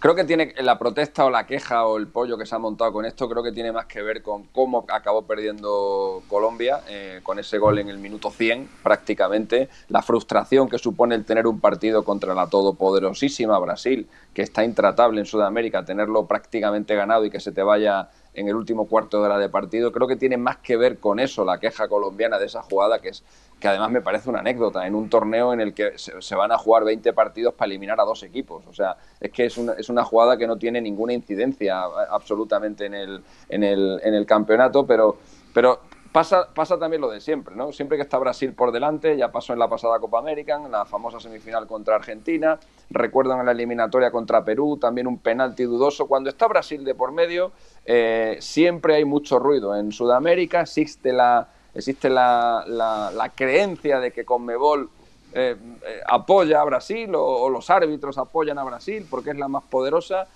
Creo 0.00 0.14
que 0.14 0.22
tiene 0.22 0.54
la 0.60 0.78
protesta 0.78 1.24
o 1.24 1.30
la 1.30 1.44
queja 1.44 1.84
o 1.84 1.96
el 1.96 2.06
pollo 2.06 2.38
que 2.38 2.46
se 2.46 2.54
ha 2.54 2.58
montado 2.60 2.92
con 2.92 3.04
esto, 3.04 3.28
creo 3.28 3.42
que 3.42 3.50
tiene 3.50 3.72
más 3.72 3.86
que 3.86 4.00
ver 4.00 4.22
con 4.22 4.44
cómo 4.44 4.86
acabó 4.88 5.22
perdiendo 5.22 6.22
Colombia 6.28 6.82
eh, 6.88 7.18
con 7.24 7.40
ese 7.40 7.58
gol 7.58 7.80
en 7.80 7.88
el 7.88 7.98
minuto 7.98 8.30
100 8.30 8.68
prácticamente, 8.84 9.68
la 9.88 10.00
frustración 10.00 10.68
que 10.68 10.78
supone 10.78 11.16
el 11.16 11.24
tener 11.24 11.48
un 11.48 11.58
partido 11.58 12.04
contra 12.04 12.32
la 12.32 12.46
todopoderosísima 12.46 13.58
Brasil, 13.58 14.08
que 14.32 14.42
está 14.42 14.62
intratable 14.62 15.18
en 15.18 15.26
Sudamérica, 15.26 15.84
tenerlo 15.84 16.26
prácticamente 16.26 16.94
ganado 16.94 17.24
y 17.24 17.30
que 17.30 17.40
se 17.40 17.50
te 17.50 17.64
vaya 17.64 18.08
en 18.34 18.48
el 18.48 18.54
último 18.54 18.86
cuarto 18.86 19.20
de 19.20 19.26
hora 19.26 19.38
de 19.38 19.48
partido, 19.48 19.92
creo 19.92 20.06
que 20.06 20.16
tiene 20.16 20.36
más 20.36 20.58
que 20.58 20.76
ver 20.76 20.98
con 20.98 21.18
eso, 21.18 21.44
la 21.44 21.58
queja 21.58 21.88
colombiana 21.88 22.38
de 22.38 22.46
esa 22.46 22.62
jugada 22.62 23.00
que 23.00 23.08
es 23.10 23.24
que 23.58 23.66
además 23.66 23.90
me 23.90 24.00
parece 24.00 24.30
una 24.30 24.38
anécdota, 24.38 24.86
en 24.86 24.94
un 24.94 25.08
torneo 25.08 25.52
en 25.52 25.60
el 25.60 25.74
que 25.74 25.92
se, 25.96 26.34
van 26.36 26.52
a 26.52 26.58
jugar 26.58 26.84
20 26.84 27.12
partidos 27.12 27.54
para 27.54 27.66
eliminar 27.66 28.00
a 28.00 28.04
dos 28.04 28.22
equipos. 28.22 28.64
O 28.66 28.72
sea, 28.72 28.96
es 29.20 29.32
que 29.32 29.46
es 29.46 29.58
una, 29.58 29.72
es 29.72 29.88
una 29.88 30.04
jugada 30.04 30.36
que 30.36 30.46
no 30.46 30.56
tiene 30.56 30.80
ninguna 30.80 31.12
incidencia 31.12 31.82
absolutamente 31.82 32.86
en 32.86 32.94
el, 32.94 33.22
en 33.48 33.64
el, 33.64 34.00
en 34.04 34.14
el 34.14 34.26
campeonato, 34.26 34.86
pero, 34.86 35.18
pero 35.52 35.80
pasa, 36.12 36.48
pasa 36.54 36.78
también 36.78 37.00
lo 37.00 37.10
de 37.10 37.20
siempre, 37.20 37.54
¿no? 37.54 37.72
Siempre 37.72 37.96
que 37.96 38.02
está 38.02 38.18
Brasil 38.18 38.52
por 38.52 38.72
delante, 38.72 39.16
ya 39.16 39.30
pasó 39.30 39.52
en 39.52 39.58
la 39.58 39.68
pasada 39.68 39.98
Copa 39.98 40.18
América, 40.18 40.60
en 40.64 40.70
la 40.70 40.84
famosa 40.84 41.20
semifinal 41.20 41.66
contra 41.66 41.96
Argentina, 41.96 42.58
recuerdan 42.90 43.40
en 43.40 43.46
la 43.46 43.52
eliminatoria 43.52 44.10
contra 44.10 44.44
Perú, 44.44 44.78
también 44.80 45.06
un 45.06 45.18
penalti 45.18 45.64
dudoso. 45.64 46.06
Cuando 46.06 46.30
está 46.30 46.46
Brasil 46.46 46.84
de 46.84 46.94
por 46.94 47.12
medio, 47.12 47.52
eh, 47.84 48.36
siempre 48.40 48.94
hay 48.96 49.04
mucho 49.04 49.38
ruido. 49.38 49.76
En 49.76 49.92
Sudamérica 49.92 50.62
existe 50.62 51.12
la 51.12 51.48
existe 51.74 52.08
la, 52.08 52.64
la, 52.66 53.32
creencia 53.36 54.00
de 54.00 54.10
que 54.10 54.24
Conmebol 54.24 54.88
eh, 55.32 55.54
eh, 55.86 56.00
apoya 56.08 56.60
a 56.60 56.64
Brasil 56.64 57.12
o, 57.14 57.48
los 57.50 57.70
árbitros 57.70 58.18
apoyan 58.18 58.58
a 58.58 58.64
Brasil 58.64 59.06
porque 59.08 59.30
es 59.30 59.36
la 59.36 59.46
más 59.46 59.62
poderosa, 59.62 60.26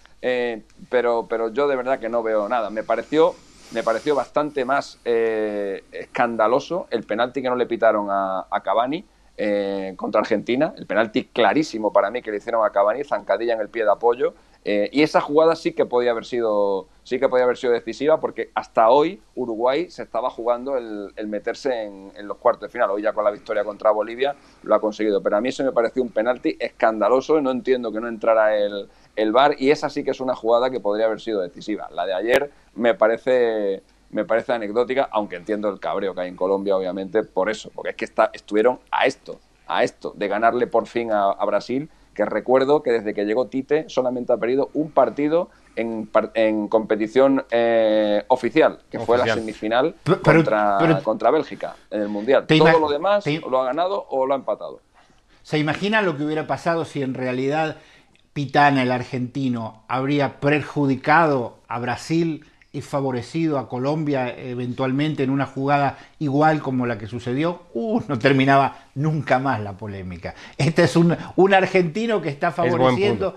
pero, 0.89 1.27
pero 1.29 1.53
yo 1.53 1.67
de 1.67 1.75
verdad 1.75 1.99
que 1.99 2.09
no 2.09 2.23
veo 2.23 2.49
nada. 2.49 2.71
Me 2.71 2.85
pareció, 2.85 3.35
me 3.73 3.83
pareció 3.83 4.15
bastante 4.15 4.65
más 4.65 4.99
escandaloso 5.05 6.87
el 6.91 7.05
penalti 7.05 7.43
que 7.43 7.49
no 7.49 7.57
le 7.57 7.67
pitaron 7.67 8.09
a, 8.11 8.47
a 8.51 8.61
Cavani. 8.63 9.05
contra 9.97 10.21
Argentina, 10.21 10.75
el 10.77 10.87
penalti 10.87 11.25
clarísimo 11.25 11.93
para 11.93 12.11
mí 12.11 12.23
que 12.23 12.31
le 12.31 12.37
hicieron 12.37 12.65
a 12.65 12.71
Cavani, 12.71 13.05
zancadilla 13.05 13.55
en 13.55 13.61
el 13.61 13.69
pie 13.69 13.85
de 13.85 13.91
apoyo, 13.91 14.35
eh, 14.65 14.89
y 14.93 15.03
esa 15.03 15.21
jugada 15.21 15.57
sí 15.57 15.73
que 15.73 15.87
podía 15.87 16.13
haber 16.13 16.25
sido 16.25 16.87
sí 17.03 17.19
que 17.19 17.29
podía 17.29 17.43
haber 17.43 17.57
sido 17.57 17.73
decisiva 17.73 18.21
porque 18.21 18.53
hasta 18.55 18.91
hoy 18.91 19.21
Uruguay 19.35 19.91
se 19.91 20.05
estaba 20.05 20.31
jugando 20.31 20.77
el, 20.77 21.13
meterse 21.27 21.83
en, 21.83 22.13
los 22.29 22.37
cuartos 22.37 22.63
de 22.63 22.69
final. 22.69 22.91
Hoy 22.91 23.03
ya 23.03 23.13
con 23.13 23.25
la 23.25 23.33
victoria 23.33 23.65
contra 23.65 23.91
Bolivia 23.91 24.37
lo 24.63 24.77
ha 24.77 24.81
conseguido. 24.81 25.21
Pero 25.21 25.37
a 25.37 25.41
mí 25.41 25.49
eso 25.49 25.65
me 25.65 25.73
pareció 25.73 26.01
un 26.01 26.11
penalti 26.11 26.57
escandaloso 26.61 27.41
no 27.41 27.51
entiendo 27.51 27.91
que 27.91 28.01
no 28.01 28.07
entrara 28.07 28.57
el, 28.57 28.89
el 29.17 29.33
VAR 29.33 29.57
y 29.59 29.71
esa 29.71 29.91
sí 29.91 30.05
que 30.05 30.11
es 30.11 30.21
una 30.21 30.35
jugada 30.35 30.71
que 30.71 30.81
podría 30.81 31.07
haber 31.07 31.21
sido 31.21 31.41
decisiva. 31.41 31.89
La 31.91 32.07
de 32.07 32.15
ayer 32.15 32.51
me 32.75 32.95
parece 32.95 33.83
me 34.11 34.27
parece 34.27 34.53
anecdótica, 34.53 35.09
aunque 35.11 35.37
entiendo 35.37 35.71
el 35.71 35.81
cabreo 35.81 36.15
que 36.15 36.21
hay 36.21 36.29
en 36.29 36.37
Colombia, 36.37 36.77
obviamente, 36.77 37.23
por 37.23 37.49
eso, 37.49 37.71
porque 37.75 37.91
es 37.91 37.97
que 37.97 38.05
está, 38.05 38.31
estuvieron 38.35 38.79
a 38.91 39.07
esto, 39.07 39.41
a 39.67 39.85
esto, 39.85 40.13
de 40.15 40.29
ganarle 40.29 40.67
por 40.67 40.87
fin 40.87 41.11
a 41.11 41.43
Brasil 41.47 41.89
que 42.15 42.25
recuerdo 42.25 42.83
que 42.83 42.93
desde 42.93 43.15
que 43.15 43.25
llegó 43.25 43.47
Tite 43.47 43.89
solamente 43.89 44.33
ha 44.33 44.37
perdido 44.37 44.71
un 44.75 44.91
partido 44.91 45.51
en, 45.77 46.11
en 46.35 46.69
competición 46.69 47.45
eh, 47.51 48.25
oficial, 48.29 48.81
que 48.91 48.99
fue 48.99 49.19
la 49.19 49.35
semifinal 49.35 49.95
contra, 50.23 51.01
contra 51.03 51.31
Bélgica 51.31 51.77
en 51.91 52.03
el 52.03 52.09
Mundial. 52.09 52.47
Todo 52.47 52.79
lo 52.79 52.91
demás 52.91 53.25
lo 53.27 53.61
ha 53.61 53.65
ganado 53.65 54.07
o 54.11 54.27
lo 54.27 54.35
ha 54.35 54.37
empatado. 54.37 54.81
¿Se 55.43 55.59
imagina 55.59 56.03
lo 56.03 56.17
que 56.17 56.25
hubiera 56.25 56.47
pasado 56.47 56.85
si 56.85 57.03
en 57.03 57.15
realidad 57.15 57.77
Pitana, 58.33 58.83
el 58.83 58.93
argentino, 58.93 59.83
habría 59.89 60.41
perjudicado 60.41 61.59
a 61.69 61.79
Brasil 61.79 62.45
y 62.73 62.81
favorecido 62.81 63.59
a 63.59 63.69
Colombia 63.69 64.35
eventualmente 64.35 65.23
en 65.23 65.31
una 65.31 65.45
jugada 65.45 65.99
igual 66.19 66.63
como 66.63 66.87
la 66.87 66.97
que 66.97 67.07
sucedió, 67.07 67.65
uh, 67.75 68.01
no 68.09 68.19
terminaba 68.19 68.87
nunca 68.95 69.39
más 69.39 69.61
la 69.61 69.75
polémica. 69.75 70.35
Este 70.57 70.85
es 70.85 70.97
un, 70.97 71.15
un 71.37 71.55
argentino 71.55 72.23
que 72.23 72.31
está 72.31 72.51
favoreciendo 72.51 73.37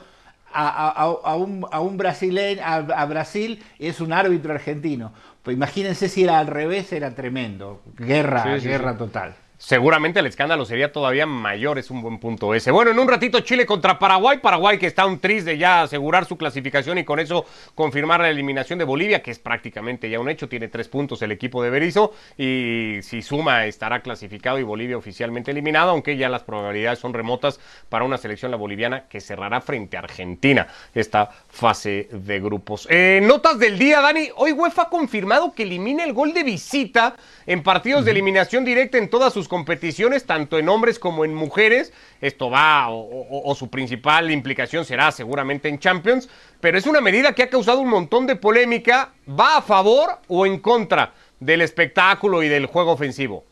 a, 0.54 1.36
un, 1.36 1.68
a 1.70 1.82
un 1.82 1.98
brasileño, 1.98 2.62
a, 2.64 3.06
Brasil, 3.06 3.62
es 3.78 4.00
un 4.00 4.14
árbitro 4.14 4.54
argentino. 4.54 5.12
Pues 5.44 5.58
imagínense 5.58 6.08
si 6.08 6.24
era 6.24 6.40
al 6.40 6.48
revés, 6.48 6.94
era 6.94 7.14
tremendo. 7.14 7.82
Guerra, 7.98 8.56
guerra 8.56 8.98
total 8.98 9.36
seguramente 9.58 10.20
el 10.20 10.26
escándalo 10.26 10.66
sería 10.66 10.92
todavía 10.92 11.26
mayor, 11.26 11.80
es 11.80 11.90
un 11.90 12.02
buen 12.02 12.20
punto 12.20 12.54
ese. 12.54 12.72
Bueno, 12.72 12.92
en 12.92 13.00
un 13.00 13.08
ratito 13.08 13.40
Chile 13.42 13.66
contra 13.66 14.00
Paraguay, 14.00 14.40
Paraguay 14.40 14.78
que 14.78 14.88
está 14.88 15.06
un 15.06 15.20
tris 15.20 15.46
de 15.46 15.58
ya 15.58 15.84
asegurar 15.84 16.26
su 16.26 16.38
clasificación 16.38 16.98
y 16.98 17.04
con 17.04 17.20
eso 17.20 17.46
confirmar 17.74 18.22
la 18.22 18.30
eliminación 18.30 18.80
de 18.80 18.86
Bolivia, 18.86 19.22
que 19.22 19.32
es 19.32 19.40
prácticamente 19.40 20.10
ya 20.10 20.20
un 20.20 20.30
hecho, 20.30 20.50
tiene 20.50 20.68
tres 20.68 20.88
puntos 20.88 21.22
el 21.22 21.32
equipo 21.32 21.64
de 21.64 21.70
Berizzo 21.70 22.14
y 22.38 23.00
si 23.02 23.22
suma 23.22 23.66
estará 23.66 24.02
clasificado 24.02 24.60
y 24.60 24.64
Bolivia 24.64 24.98
oficialmente 24.98 25.52
eliminado, 25.52 25.92
aunque 25.92 26.18
ya 26.18 26.30
las 26.30 26.44
probabilidades 26.44 27.00
son 27.00 27.14
remotas 27.14 27.60
para 27.90 28.06
una 28.06 28.18
selección 28.18 28.52
la 28.52 28.58
boliviana 28.58 29.08
que 29.08 29.22
cerrará 29.22 29.62
frente 29.62 29.98
a 29.98 30.02
Argentina 30.02 30.68
esta 30.94 31.30
fase 31.50 32.10
de 32.12 32.40
grupos. 32.40 32.88
Eh, 32.90 33.22
notas 33.24 33.60
del 33.60 33.78
día, 33.80 34.02
Dani, 34.02 34.30
hoy 34.36 34.52
UEFA 34.52 34.84
ha 34.84 34.90
confirmado 34.90 35.54
que 35.54 35.64
elimina 35.64 36.04
el 36.04 36.14
gol 36.14 36.34
de 36.34 36.44
visita 36.44 37.16
en 37.46 37.64
partidos 37.64 38.06
de 38.06 38.12
eliminación 38.12 38.66
directa 38.66 38.98
en 38.98 39.10
todas 39.10 39.34
sus 39.34 39.45
competiciones, 39.48 40.26
tanto 40.26 40.58
en 40.58 40.70
hombres 40.70 41.00
como 41.00 41.26
en 41.26 41.34
mujeres. 41.34 41.94
Esto 42.22 42.50
va, 42.50 42.88
o, 42.90 43.56
su 43.56 43.70
principal 43.70 44.32
implicación 44.32 44.86
será 44.86 45.12
seguramente 45.12 45.70
en 45.70 45.80
Champions, 45.80 46.30
pero 46.60 46.78
es 46.78 46.86
una 46.86 47.02
medida 47.02 47.34
que 47.34 47.44
ha 47.44 47.50
causado 47.50 47.80
un 47.80 47.90
montón 47.90 48.28
de 48.28 48.36
polémica. 48.36 49.14
¿Va 49.28 49.58
a 49.58 49.62
favor 49.62 50.20
o 50.28 50.46
en 50.46 50.60
contra 50.60 51.14
del 51.40 51.62
espectáculo 51.62 52.44
y 52.44 52.48
del 52.48 52.66
juego 52.66 52.92
ofensivo? 52.92 53.44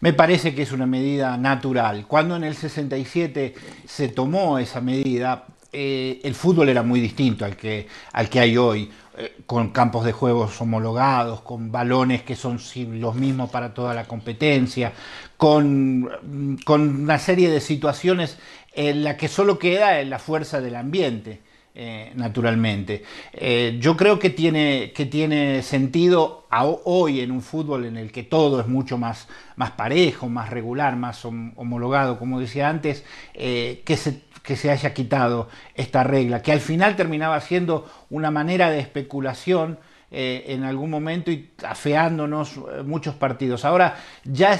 Me 0.00 0.12
parece 0.12 0.54
que 0.54 0.62
es 0.62 0.72
una 0.72 0.86
medida 0.86 1.36
natural. 1.36 2.06
Cuando 2.08 2.34
en 2.34 2.42
el 2.42 2.56
67 2.56 3.54
se 3.86 4.08
tomó 4.08 4.58
esa 4.58 4.80
medida, 4.80 5.44
eh, 5.72 6.20
el 6.24 6.34
fútbol 6.34 6.68
era 6.68 6.82
muy 6.82 7.00
distinto 7.00 7.44
al 7.44 7.56
que, 7.56 7.86
al 8.12 8.28
que 8.28 8.40
hay 8.40 8.56
hoy. 8.56 8.90
Eh, 9.18 9.36
con 9.44 9.70
campos 9.70 10.06
de 10.06 10.12
juegos 10.12 10.58
homologados, 10.58 11.42
con 11.42 11.70
balones 11.70 12.22
que 12.22 12.34
son 12.34 12.58
los 12.98 13.14
mismos 13.14 13.50
para 13.50 13.74
toda 13.74 13.92
la 13.92 14.04
competencia, 14.04 14.94
con, 15.36 16.10
una 16.66 17.18
serie 17.18 17.50
de 17.50 17.60
situaciones 17.60 18.38
en 18.72 19.04
la 19.04 19.18
que 19.18 19.28
solo 19.28 19.58
queda 19.58 20.02
la 20.04 20.18
fuerza 20.18 20.60
del 20.60 20.76
ambiente. 20.76 21.40
Eh, 21.74 22.12
naturalmente. 22.16 23.02
Eh, 23.32 23.78
yo 23.80 23.96
creo 23.96 24.18
que 24.18 24.28
tiene, 24.28 24.92
que 24.94 25.06
tiene 25.06 25.62
sentido 25.62 26.46
hoy 26.84 27.20
en 27.20 27.30
un 27.30 27.40
fútbol 27.40 27.86
en 27.86 27.96
el 27.96 28.12
que 28.12 28.24
todo 28.24 28.60
es 28.60 28.66
mucho 28.66 28.98
más, 28.98 29.26
más 29.56 29.70
parejo, 29.70 30.28
más 30.28 30.50
regular, 30.50 30.96
más 30.96 31.24
homologado, 31.24 32.18
como 32.18 32.40
decía 32.40 32.68
antes, 32.68 33.04
que 33.32 33.96
se 33.96 34.20
que 34.42 34.56
se 34.56 34.70
haya 34.70 34.92
quitado 34.92 35.48
esta 35.74 36.04
regla, 36.04 36.42
que 36.42 36.52
al 36.52 36.60
final 36.60 36.96
terminaba 36.96 37.40
siendo 37.40 37.90
una 38.10 38.30
manera 38.30 38.70
de 38.70 38.80
especulación 38.80 39.78
eh, 40.10 40.44
en 40.48 40.64
algún 40.64 40.90
momento 40.90 41.30
y 41.30 41.50
afeándonos 41.66 42.56
eh, 42.56 42.82
muchos 42.84 43.14
partidos. 43.14 43.64
Ahora 43.64 43.96
ya, 44.24 44.58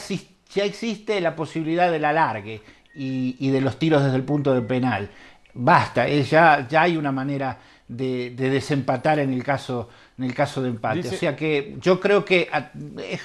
ya 0.55 0.65
existe 0.65 1.21
la 1.21 1.37
posibilidad 1.37 1.91
del 1.91 2.05
alargue 2.05 2.63
y, 2.95 3.51
de 3.51 3.61
los 3.61 3.79
tiros 3.79 4.03
desde 4.05 4.17
el 4.17 4.25
punto 4.25 4.55
de 4.55 4.63
penal. 4.63 5.11
Basta, 5.55 6.09
ya, 6.09 6.67
ya 6.69 6.83
hay 6.83 6.97
una 6.97 7.13
manera 7.13 7.59
de, 7.89 8.31
desempatar 8.31 9.19
en 9.19 9.33
el 9.33 9.43
caso 9.45 9.89
en 10.23 10.31
el 10.31 10.35
caso 10.35 10.63
de 10.63 10.69
empate. 10.69 11.09
O 11.09 11.13
sea 11.13 11.35
que 11.35 11.77
yo 11.81 12.01
creo 12.01 12.25
que 12.25 12.49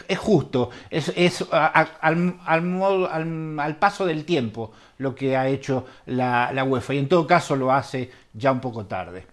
es, 0.08 0.18
justo, 0.18 0.72
es, 0.90 1.46
al, 1.52 2.40
al, 2.46 3.76
paso 3.78 4.06
del 4.06 4.26
tiempo 4.26 4.72
lo 4.98 5.14
que 5.14 5.38
ha 5.38 5.48
hecho 5.48 5.86
la, 6.08 6.52
la 6.52 6.64
UEFA 6.64 6.96
y 6.96 6.98
en 7.00 7.08
todo 7.08 7.28
caso 7.28 7.56
lo 7.56 7.72
hace 7.72 8.10
ya 8.34 8.52
un 8.52 8.60
poco 8.60 8.86
tarde. 8.86 9.26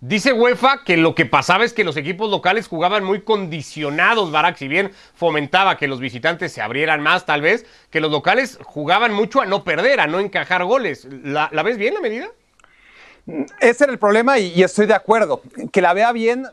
Dice 0.00 0.32
UEFA 0.32 0.84
que 0.84 0.96
lo 0.96 1.14
que 1.14 1.26
pasaba 1.26 1.64
es 1.64 1.72
que 1.72 1.84
los 1.84 1.96
equipos 1.96 2.30
locales 2.30 2.68
jugaban 2.68 3.02
muy 3.02 3.22
condicionados, 3.22 4.30
Barak, 4.30 4.56
si 4.56 4.68
bien 4.68 4.92
fomentaba 5.14 5.76
que 5.76 5.88
los 5.88 6.00
visitantes 6.00 6.52
se 6.52 6.62
abrieran 6.62 7.02
más 7.02 7.26
tal 7.26 7.40
vez, 7.40 7.66
que 7.90 8.00
los 8.00 8.10
locales 8.10 8.58
jugaban 8.62 9.12
mucho 9.12 9.40
a 9.40 9.46
no 9.46 9.64
perder, 9.64 10.00
a 10.00 10.06
no 10.06 10.20
encajar 10.20 10.64
goles. 10.64 11.06
¿La, 11.10 11.48
la 11.52 11.62
ves 11.62 11.78
bien 11.78 11.94
la 11.94 12.00
medida? 12.00 12.28
Ese 13.60 13.84
era 13.84 13.92
el 13.92 13.98
problema 13.98 14.38
y, 14.38 14.62
estoy 14.62 14.86
de 14.86 14.94
acuerdo. 14.94 15.42
Que 15.72 15.80
la 15.80 15.92
vea 15.92 16.12
bien, 16.12 16.46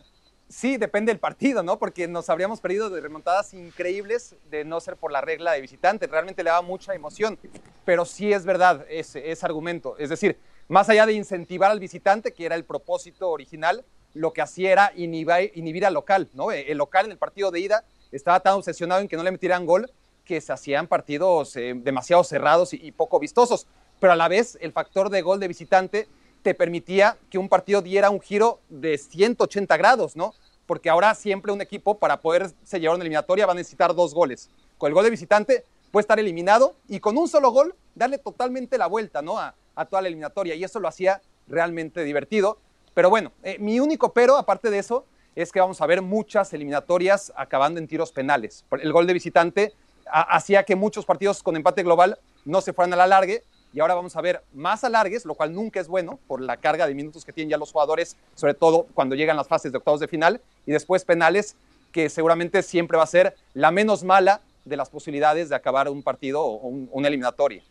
sí, 0.54 0.78
depende 0.78 1.12
del 1.12 1.20
partido, 1.20 1.64
¿no? 1.64 1.80
Porque 1.80 2.08
nos 2.08 2.30
habríamos 2.30 2.62
perdido 2.62 2.90
de 2.90 3.02
remontadas 3.02 3.54
increíbles 3.54 4.36
de 4.50 4.64
no 4.64 4.80
ser 4.80 4.96
por 4.98 5.12
la 5.12 5.22
regla 5.22 5.54
de 5.54 5.62
visitante. 5.62 6.08
Realmente 6.08 6.44
le 6.44 6.50
daba 6.50 6.62
mucha 6.62 6.94
emoción. 6.94 7.40
Pero 7.86 8.06
sí 8.06 8.32
es 8.32 8.46
verdad 8.46 8.86
ese, 8.90 9.32
ese 9.32 9.46
argumento. 9.46 9.98
Es 9.98 10.10
decir, 10.10 10.40
más 10.68 10.90
allá 10.90 11.06
de 11.06 11.14
incentivar 11.14 11.72
al 11.72 11.80
visitante, 11.80 12.34
que 12.34 12.46
era 12.46 12.56
el 12.56 12.66
propósito 12.66 13.30
original, 13.30 13.84
lo 14.14 14.32
que 14.32 14.42
hacía 14.42 14.72
era 14.72 14.92
inhibir, 14.96 15.86
al 15.86 15.94
local, 15.94 16.30
¿no? 16.34 16.52
El 16.52 16.78
local 16.78 17.08
en 17.08 17.12
el 17.12 17.18
partido 17.18 17.52
de 17.52 17.60
ida 17.60 17.84
estaba 18.12 18.40
tan 18.40 18.54
obsesionado 18.54 19.02
en 19.02 19.08
que 19.08 19.18
no 19.18 19.24
le 19.24 19.32
metieran 19.32 19.66
gol 19.66 19.92
que 20.24 20.40
se 20.40 20.54
hacían 20.54 20.88
partidos 20.88 21.56
eh, 21.58 21.74
demasiado 21.76 22.24
cerrados 22.24 22.74
y 22.74 22.92
poco 22.92 23.20
vistosos. 23.20 23.68
Pero 24.00 24.14
a 24.14 24.16
la 24.16 24.28
vez, 24.28 24.58
el 24.62 24.72
factor 24.72 25.10
de 25.10 25.22
gol 25.22 25.40
de 25.40 25.48
visitante 25.48 26.08
te 26.44 26.54
permitía 26.54 27.18
que 27.30 27.38
un 27.38 27.50
partido 27.50 27.82
diera 27.82 28.10
un 28.10 28.22
giro 28.22 28.60
de 28.70 28.98
180 28.98 29.76
grados, 29.78 30.16
¿no? 30.16 30.34
Porque 30.66 30.90
ahora 30.90 31.14
siempre 31.16 31.52
un 31.52 31.62
equipo 31.62 31.98
para 31.98 32.22
poderse 32.22 32.80
llevar 32.80 32.96
una 32.96 33.04
eliminatoria 33.04 33.46
va 33.46 33.52
a 33.52 33.56
necesitar 33.56 33.94
dos 33.94 34.14
goles. 34.14 34.50
Con 34.78 34.88
el 34.88 34.94
gol 34.94 35.04
de 35.04 35.10
visitante 35.10 35.66
puede 35.92 36.02
estar 36.02 36.20
eliminado 36.20 36.76
y 36.88 37.00
con 37.00 37.18
un 37.18 37.28
solo 37.28 37.52
gol 37.52 37.76
darle 37.96 38.18
totalmente 38.18 38.78
la 38.78 38.88
vuelta, 38.88 39.22
¿no? 39.22 39.38
A, 39.40 39.56
toda 39.90 40.04
la 40.04 40.08
eliminatoria 40.08 40.54
y 40.54 40.64
eso 40.64 40.80
lo 40.80 40.88
hacía 40.88 41.22
realmente 41.48 42.04
divertido. 42.04 42.60
Pero 42.94 43.10
bueno, 43.10 43.32
eh, 43.42 43.58
mi 43.60 43.80
único 43.80 44.14
pero, 44.14 44.38
aparte 44.38 44.70
de 44.70 44.78
eso, 44.78 45.06
es 45.36 45.52
que 45.52 45.60
vamos 45.60 45.82
a 45.82 45.88
ver 45.88 46.02
muchas 46.02 46.54
eliminatorias 46.54 47.34
acabando 47.36 47.80
en 47.80 47.88
tiros 47.88 48.12
penales. 48.12 48.66
El 48.72 48.94
gol 48.94 49.08
de 49.08 49.14
visitante 49.14 49.74
hacía 50.06 50.64
que 50.64 50.76
muchos 50.76 51.06
partidos 51.06 51.42
con 51.42 51.56
empate 51.56 51.84
global 51.84 52.20
no 52.46 52.62
se 52.62 52.74
fueran 52.74 52.94
a 52.94 52.98
la 52.98 53.08
largue 53.08 53.44
y 53.74 53.80
ahora 53.80 53.96
vamos 53.96 54.16
a 54.16 54.22
ver 54.22 54.44
más 54.54 54.84
alargues, 54.84 55.26
lo 55.26 55.34
cual 55.34 55.54
nunca 55.54 55.80
es 55.80 55.88
bueno 55.88 56.20
por 56.28 56.42
la 56.42 56.58
carga 56.58 56.86
de 56.86 56.94
minutos 56.94 57.26
que 57.26 57.34
tienen 57.34 57.50
ya 57.50 57.58
los 57.58 57.72
jugadores, 57.72 58.16
sobre 58.36 58.54
todo 58.54 58.86
cuando 58.94 59.16
llegan 59.16 59.36
las 59.36 59.48
fases 59.48 59.72
de 59.72 59.80
octavos 59.80 60.00
de 60.00 60.08
final, 60.08 60.42
y 60.66 60.72
después 60.72 61.06
penales, 61.06 61.56
que 61.92 62.10
seguramente 62.10 62.64
siempre 62.64 62.98
va 62.98 63.04
a 63.04 63.08
ser 63.08 63.36
la 63.54 63.72
menos 63.72 64.04
mala 64.04 64.42
de 64.66 64.78
las 64.78 64.90
posibilidades 64.90 65.50
de 65.50 65.56
acabar 65.56 65.90
un 65.90 66.04
partido 66.04 66.42
o 66.42 66.68
un, 66.68 66.90
una 66.92 67.08
eliminatoria. 67.08 67.62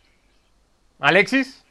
Alexis. 0.99 1.63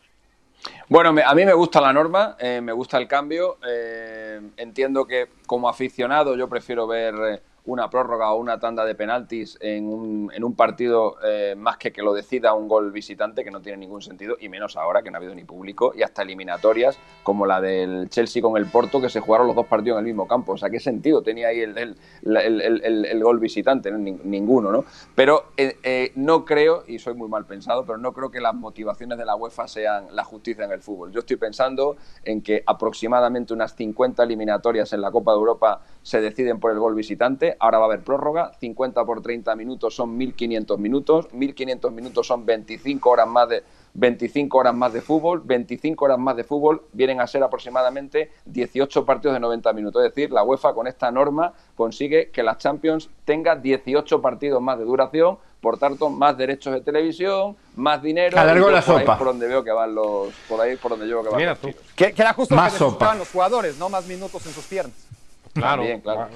Bueno, 0.89 1.15
a 1.25 1.35
mí 1.35 1.45
me 1.45 1.55
gusta 1.55 1.81
la 1.81 1.93
norma, 1.93 2.37
eh, 2.39 2.61
me 2.63 2.73
gusta 2.73 2.99
el 2.99 3.09
cambio. 3.09 3.59
Eh, 3.67 4.41
entiendo 4.57 5.07
que 5.07 5.29
como 5.47 5.69
aficionado 5.69 6.37
yo 6.37 6.49
prefiero 6.49 6.87
ver 6.87 7.15
eh, 7.15 7.41
una 7.65 7.89
prórroga 7.91 8.33
o 8.33 8.37
una 8.37 8.59
tanda 8.59 8.85
de 8.85 8.95
penaltis 8.95 9.57
en 9.61 9.87
un, 9.87 10.31
en 10.35 10.43
un 10.43 10.55
partido 10.55 11.17
eh, 11.25 11.55
más 11.57 11.77
que 11.77 11.93
que 11.93 12.03
lo 12.03 12.13
decida 12.13 12.55
un 12.55 12.69
gol 12.69 12.91
visitante 12.91 13.45
que 13.45 13.51
no 13.51 13.61
tiene 13.61 13.79
ningún 13.79 14.03
sentido 14.03 14.37
y 14.41 14.49
menos 14.49 14.77
ahora 14.77 15.03
que 15.03 15.11
no 15.11 15.17
ha 15.17 15.19
habido 15.19 15.35
ni 15.35 15.45
público 15.45 15.93
y 15.95 16.03
hasta 16.03 16.23
eliminatorias 16.23 16.99
como 17.23 17.47
la 17.47 17.61
del 17.61 18.09
Chelsea 18.09 18.43
con 18.43 18.57
el 18.57 18.67
Porto 18.67 19.01
que 19.01 19.09
se 19.09 19.21
jugaron 19.21 19.47
los 19.47 19.57
dos 19.57 19.67
partidos 19.67 19.97
en 19.97 20.07
el 20.07 20.07
mismo 20.07 20.27
campo. 20.27 20.53
O 20.53 20.57
sea, 20.57 20.71
¿qué 20.71 20.81
sentido 20.81 21.23
tenía 21.23 21.49
ahí 21.49 21.61
el, 21.61 21.79
el, 21.79 21.97
el, 22.25 23.23
gol 23.23 23.39
visitante? 23.39 23.91
Ninguno, 23.93 24.73
¿no? 24.73 24.85
Pero 25.15 25.45
eh, 25.57 25.77
eh, 25.83 26.13
no 26.17 26.45
creo, 26.45 26.85
y 26.87 26.99
soy 26.99 27.15
muy 27.15 27.29
mal 27.29 27.47
pensado, 27.47 27.85
pero 27.85 27.99
no 27.99 28.13
creo 28.13 28.31
que 28.31 28.41
las 28.41 28.55
motivaciones 28.55 29.19
de 29.19 29.25
la 29.25 29.37
UEFA 29.37 29.69
sean 29.69 30.07
la 30.15 30.25
justicia 30.25 30.65
en 30.65 30.73
el 30.73 30.81
fútbol. 30.81 31.13
Yo 31.13 31.21
estoy 31.21 31.37
pensando 31.37 31.97
en 32.25 32.43
que 32.43 32.63
aproximadamente 32.67 33.55
unas 33.55 33.75
50 33.77 34.23
eliminatorias 34.23 34.93
en 34.93 35.01
la 35.01 35.11
Copa 35.11 35.33
de 35.33 35.39
Europa 35.39 35.83
se 36.03 36.21
deciden 36.21 36.59
por 36.59 36.73
el 36.73 36.79
gol 36.79 36.95
visitante. 36.95 37.52
Ahora 37.59 37.79
va 37.79 37.85
a 37.85 37.89
haber 37.89 38.03
prórroga. 38.03 38.53
50 38.59 39.05
por 39.05 39.23
30 39.23 39.55
minutos 39.57 39.95
son 39.95 40.19
1.500 40.19 40.79
minutos. 40.79 41.29
1.500 41.33 41.91
minutos 41.91 42.27
son 42.27 42.45
25 42.47 43.11
horas 43.11 43.29
más 43.29 43.49
de 43.49 43.63
25 43.95 44.59
horas 44.59 44.75
más 44.75 44.93
de 44.93 45.01
fútbol. 45.01 45.43
25 45.45 46.05
horas 46.05 46.19
más 46.19 46.37
de 46.37 46.45
fútbol 46.45 46.83
vienen 46.93 47.21
a 47.21 47.27
ser 47.27 47.43
aproximadamente 47.43 48.31
18 48.47 49.05
partidos 49.05 49.35
de 49.35 49.41
90 49.41 49.73
minutos. 49.73 50.05
Es 50.05 50.15
decir, 50.15 50.31
la 50.31 50.43
UEFA 50.43 50.75
con 50.75 50.87
esta 50.87 51.11
norma 51.11 51.53
consigue 51.75 52.31
que 52.31 52.43
la 52.43 52.57
Champions 52.57 53.11
tenga 53.25 53.57
18 53.57 54.23
partidos 54.23 54.63
más 54.63 54.79
de 54.79 54.85
duración. 54.85 55.39
Por 55.61 55.79
tanto, 55.79 56.11
más 56.11 56.37
derechos 56.37 56.73
de 56.73 56.81
televisión, 56.81 57.57
más 57.77 58.03
dinero. 58.03 58.37
Alargó 58.37 58.69
la 58.69 58.83
por 58.83 58.99
sopa. 58.99 59.13
Ahí 59.13 59.19
por 59.19 59.27
donde 59.29 59.47
veo 59.47 59.63
que 59.63 59.71
van 59.71 59.95
los, 59.95 60.33
por 60.49 60.61
ahí 60.61 60.77
por 60.77 60.91
donde 60.91 61.07
yo 61.07 61.23
que 61.23 61.29
van 61.29 61.39
Mira 61.39 61.55
tú. 61.55 61.71
Que, 61.95 62.13
era 62.17 62.33
justo 62.33 62.57
más 62.57 62.73
lo 62.73 62.79
que 62.79 62.85
necesitaban 62.85 63.19
los 63.19 63.31
jugadores, 63.31 63.79
no 63.79 63.89
más 63.89 64.05
minutos 64.07 64.45
en 64.45 64.53
sus 64.53 64.65
piernas. 64.65 65.07
Claro, 65.55 65.85
claro. 66.03 66.29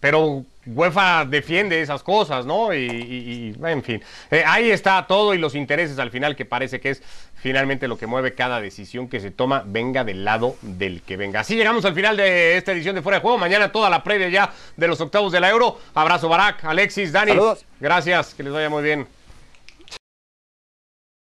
Pero 0.00 0.44
UEFA 0.66 1.24
defiende 1.24 1.80
esas 1.80 2.02
cosas, 2.02 2.44
¿no? 2.44 2.74
Y, 2.74 3.56
en 3.62 3.82
fin, 3.82 4.02
eh, 4.30 4.42
ahí 4.46 4.70
está 4.70 5.06
todo 5.06 5.34
y 5.34 5.38
los 5.38 5.54
intereses 5.54 5.98
al 5.98 6.10
final 6.10 6.34
que 6.34 6.44
parece 6.44 6.80
que 6.80 6.90
es 6.90 7.02
finalmente 7.36 7.86
lo 7.86 7.96
que 7.96 8.06
mueve 8.06 8.34
cada 8.34 8.60
decisión 8.60 9.08
que 9.08 9.20
se 9.20 9.30
toma, 9.30 9.62
venga 9.64 10.02
del 10.02 10.24
lado 10.24 10.56
del 10.62 11.02
que 11.02 11.16
venga. 11.16 11.40
Así 11.40 11.54
llegamos 11.54 11.84
al 11.84 11.94
final 11.94 12.16
de 12.16 12.56
esta 12.56 12.72
edición 12.72 12.94
de 12.94 13.02
Fuera 13.02 13.18
de 13.18 13.22
Juego. 13.22 13.38
Mañana 13.38 13.70
toda 13.70 13.88
la 13.88 14.02
previa 14.02 14.28
ya 14.28 14.52
de 14.76 14.88
los 14.88 15.00
octavos 15.00 15.32
de 15.32 15.40
la 15.40 15.50
Euro. 15.50 15.78
Abrazo 15.94 16.28
Barak, 16.28 16.64
Alexis, 16.64 17.12
Dani. 17.12 17.32
Saludos. 17.32 17.64
Gracias, 17.78 18.34
que 18.34 18.42
les 18.42 18.52
vaya 18.52 18.68
muy 18.68 18.82
bien. 18.82 19.06